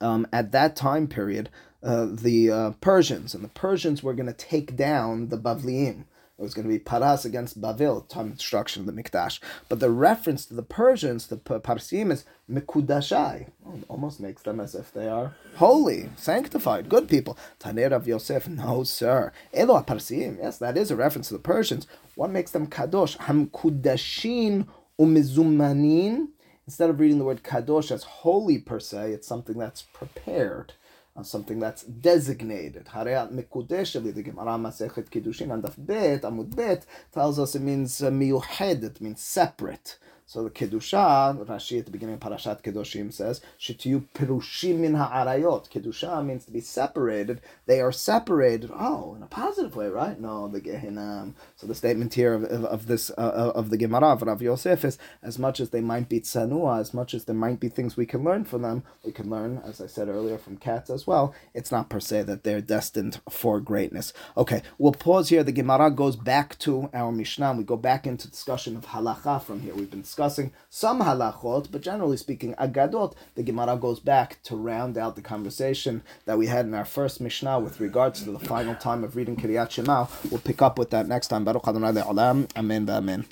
um, 0.00 0.26
at 0.32 0.52
that 0.52 0.76
time 0.76 1.06
period, 1.06 1.50
uh, 1.82 2.06
the 2.10 2.50
uh, 2.50 2.70
Persians. 2.80 3.34
And 3.34 3.42
the 3.42 3.48
Persians 3.48 4.02
were 4.02 4.14
going 4.14 4.26
to 4.26 4.32
take 4.32 4.76
down 4.76 5.28
the 5.28 5.38
Bavliim. 5.38 6.04
It 6.38 6.42
was 6.42 6.54
going 6.54 6.66
to 6.66 6.72
be 6.72 6.78
Paras 6.80 7.24
against 7.24 7.60
Bavil, 7.60 8.00
time 8.02 8.28
of 8.32 8.38
destruction 8.38 8.80
of 8.80 8.86
the 8.86 9.02
Mikdash. 9.02 9.38
But 9.68 9.78
the 9.78 9.90
reference 9.90 10.44
to 10.46 10.54
the 10.54 10.62
Persians, 10.62 11.28
the 11.28 11.36
Parsim, 11.36 12.10
is 12.10 12.24
Mikudashai. 12.50 13.48
Oh, 13.64 13.78
almost 13.86 14.18
makes 14.18 14.42
them 14.42 14.58
as 14.58 14.74
if 14.74 14.92
they 14.92 15.08
are 15.08 15.36
holy, 15.56 16.08
sanctified, 16.16 16.88
good 16.88 17.08
people. 17.08 17.38
Tani 17.60 17.84
Rav 17.84 18.08
Yosef, 18.08 18.48
no, 18.48 18.82
sir. 18.82 19.30
Elo 19.54 19.82
Parsim, 19.82 20.38
yes, 20.38 20.58
that 20.58 20.76
is 20.76 20.90
a 20.90 20.96
reference 20.96 21.28
to 21.28 21.34
the 21.34 21.38
Persians. 21.40 21.86
What 22.16 22.30
makes 22.30 22.50
them 22.50 22.66
Kadosh? 22.66 23.18
Hamkudashin 23.18 24.66
umizumanin. 25.02 26.28
Instead 26.66 26.90
of 26.90 27.00
reading 27.00 27.18
the 27.18 27.24
word 27.24 27.42
kadosh 27.42 27.90
as 27.90 28.04
holy 28.04 28.58
per 28.58 28.78
se, 28.78 29.12
it's 29.12 29.26
something 29.26 29.58
that's 29.58 29.82
prepared, 29.82 30.72
uh, 31.16 31.22
something 31.22 31.58
that's 31.58 31.82
designated. 31.82 32.86
Hareat 32.86 33.32
mekudesha, 33.32 34.00
the 34.14 34.22
Gemara 34.22 34.56
Masechet 34.58 35.10
Kiddushin 35.10 35.52
and 35.52 35.62
Bet, 35.86 36.22
Amud 36.22 36.54
Bet, 36.54 36.86
tells 37.12 37.38
us 37.38 37.56
it 37.56 37.62
means 37.62 38.00
uh, 38.02 38.10
it 38.10 39.00
means 39.00 39.20
separate. 39.20 39.98
So 40.32 40.42
the 40.42 40.48
Kedusha, 40.48 41.44
Rashi 41.44 41.78
at 41.78 41.84
the 41.84 41.90
beginning 41.90 42.14
of 42.14 42.20
Parashat 42.20 42.62
Kedoshim 42.62 43.12
says, 43.12 43.42
Shetiyu 43.60 44.04
Perushim 44.14 44.78
min 44.78 44.94
ha'arayot. 44.94 45.68
Kedusha 45.70 46.24
means 46.24 46.46
to 46.46 46.50
be 46.50 46.62
separated. 46.62 47.42
They 47.66 47.82
are 47.82 47.92
separated. 47.92 48.70
Oh, 48.72 49.14
in 49.14 49.22
a 49.22 49.26
positive 49.26 49.76
way, 49.76 49.88
right? 49.88 50.18
No, 50.18 50.48
the 50.48 50.62
Gehinam. 50.62 51.34
So 51.56 51.66
the 51.66 51.74
statement 51.74 52.14
here 52.14 52.32
of, 52.32 52.44
of, 52.44 52.64
of 52.64 52.86
this, 52.86 53.10
uh, 53.10 53.52
of 53.54 53.68
the 53.68 53.76
Gemara 53.76 54.12
of 54.12 54.22
Rav 54.22 54.40
Yosef 54.40 54.86
is, 54.86 54.96
as 55.22 55.38
much 55.38 55.60
as 55.60 55.68
they 55.68 55.82
might 55.82 56.08
be 56.08 56.18
tsanua, 56.18 56.80
as 56.80 56.94
much 56.94 57.12
as 57.12 57.26
there 57.26 57.36
might 57.36 57.60
be 57.60 57.68
things 57.68 57.98
we 57.98 58.06
can 58.06 58.24
learn 58.24 58.46
from 58.46 58.62
them, 58.62 58.84
we 59.04 59.12
can 59.12 59.28
learn, 59.28 59.60
as 59.66 59.82
I 59.82 59.86
said 59.86 60.08
earlier, 60.08 60.38
from 60.38 60.56
cats 60.56 60.88
as 60.88 61.06
well. 61.06 61.34
It's 61.52 61.70
not 61.70 61.90
per 61.90 62.00
se 62.00 62.22
that 62.22 62.42
they're 62.42 62.62
destined 62.62 63.20
for 63.28 63.60
greatness. 63.60 64.14
Okay, 64.38 64.62
we'll 64.78 64.92
pause 64.92 65.28
here. 65.28 65.44
The 65.44 65.52
Gemara 65.52 65.90
goes 65.90 66.16
back 66.16 66.58
to 66.60 66.88
our 66.94 67.12
Mishnah. 67.12 67.52
We 67.52 67.64
go 67.64 67.76
back 67.76 68.06
into 68.06 68.30
discussion 68.30 68.78
of 68.78 68.86
halacha 68.86 69.42
from 69.42 69.60
here. 69.60 69.74
We've 69.74 69.90
been 69.90 70.00
discussing 70.00 70.21
discussing 70.22 70.52
some 70.70 71.00
halachot, 71.00 71.70
but 71.70 71.82
generally 71.82 72.16
speaking, 72.16 72.54
agadot, 72.54 73.14
the 73.34 73.42
Gemara 73.42 73.76
goes 73.76 74.00
back 74.00 74.42
to 74.44 74.56
round 74.56 74.96
out 74.96 75.16
the 75.16 75.22
conversation 75.22 76.02
that 76.26 76.38
we 76.38 76.46
had 76.46 76.64
in 76.64 76.74
our 76.74 76.84
first 76.84 77.20
Mishnah 77.20 77.58
with 77.58 77.80
regards 77.80 78.22
to 78.22 78.30
the 78.30 78.38
final 78.38 78.74
time 78.76 79.02
of 79.04 79.16
reading 79.16 79.36
Kiryat 79.36 79.70
Shema. 79.70 80.06
We'll 80.30 80.40
pick 80.40 80.62
up 80.62 80.78
with 80.78 80.90
that 80.90 81.08
next 81.08 81.28
time. 81.28 81.44
Baruch 81.44 81.66
Adonai 81.66 81.92
Le'olam. 81.92 82.48
Amen. 82.56 82.88
Amen. 82.88 83.20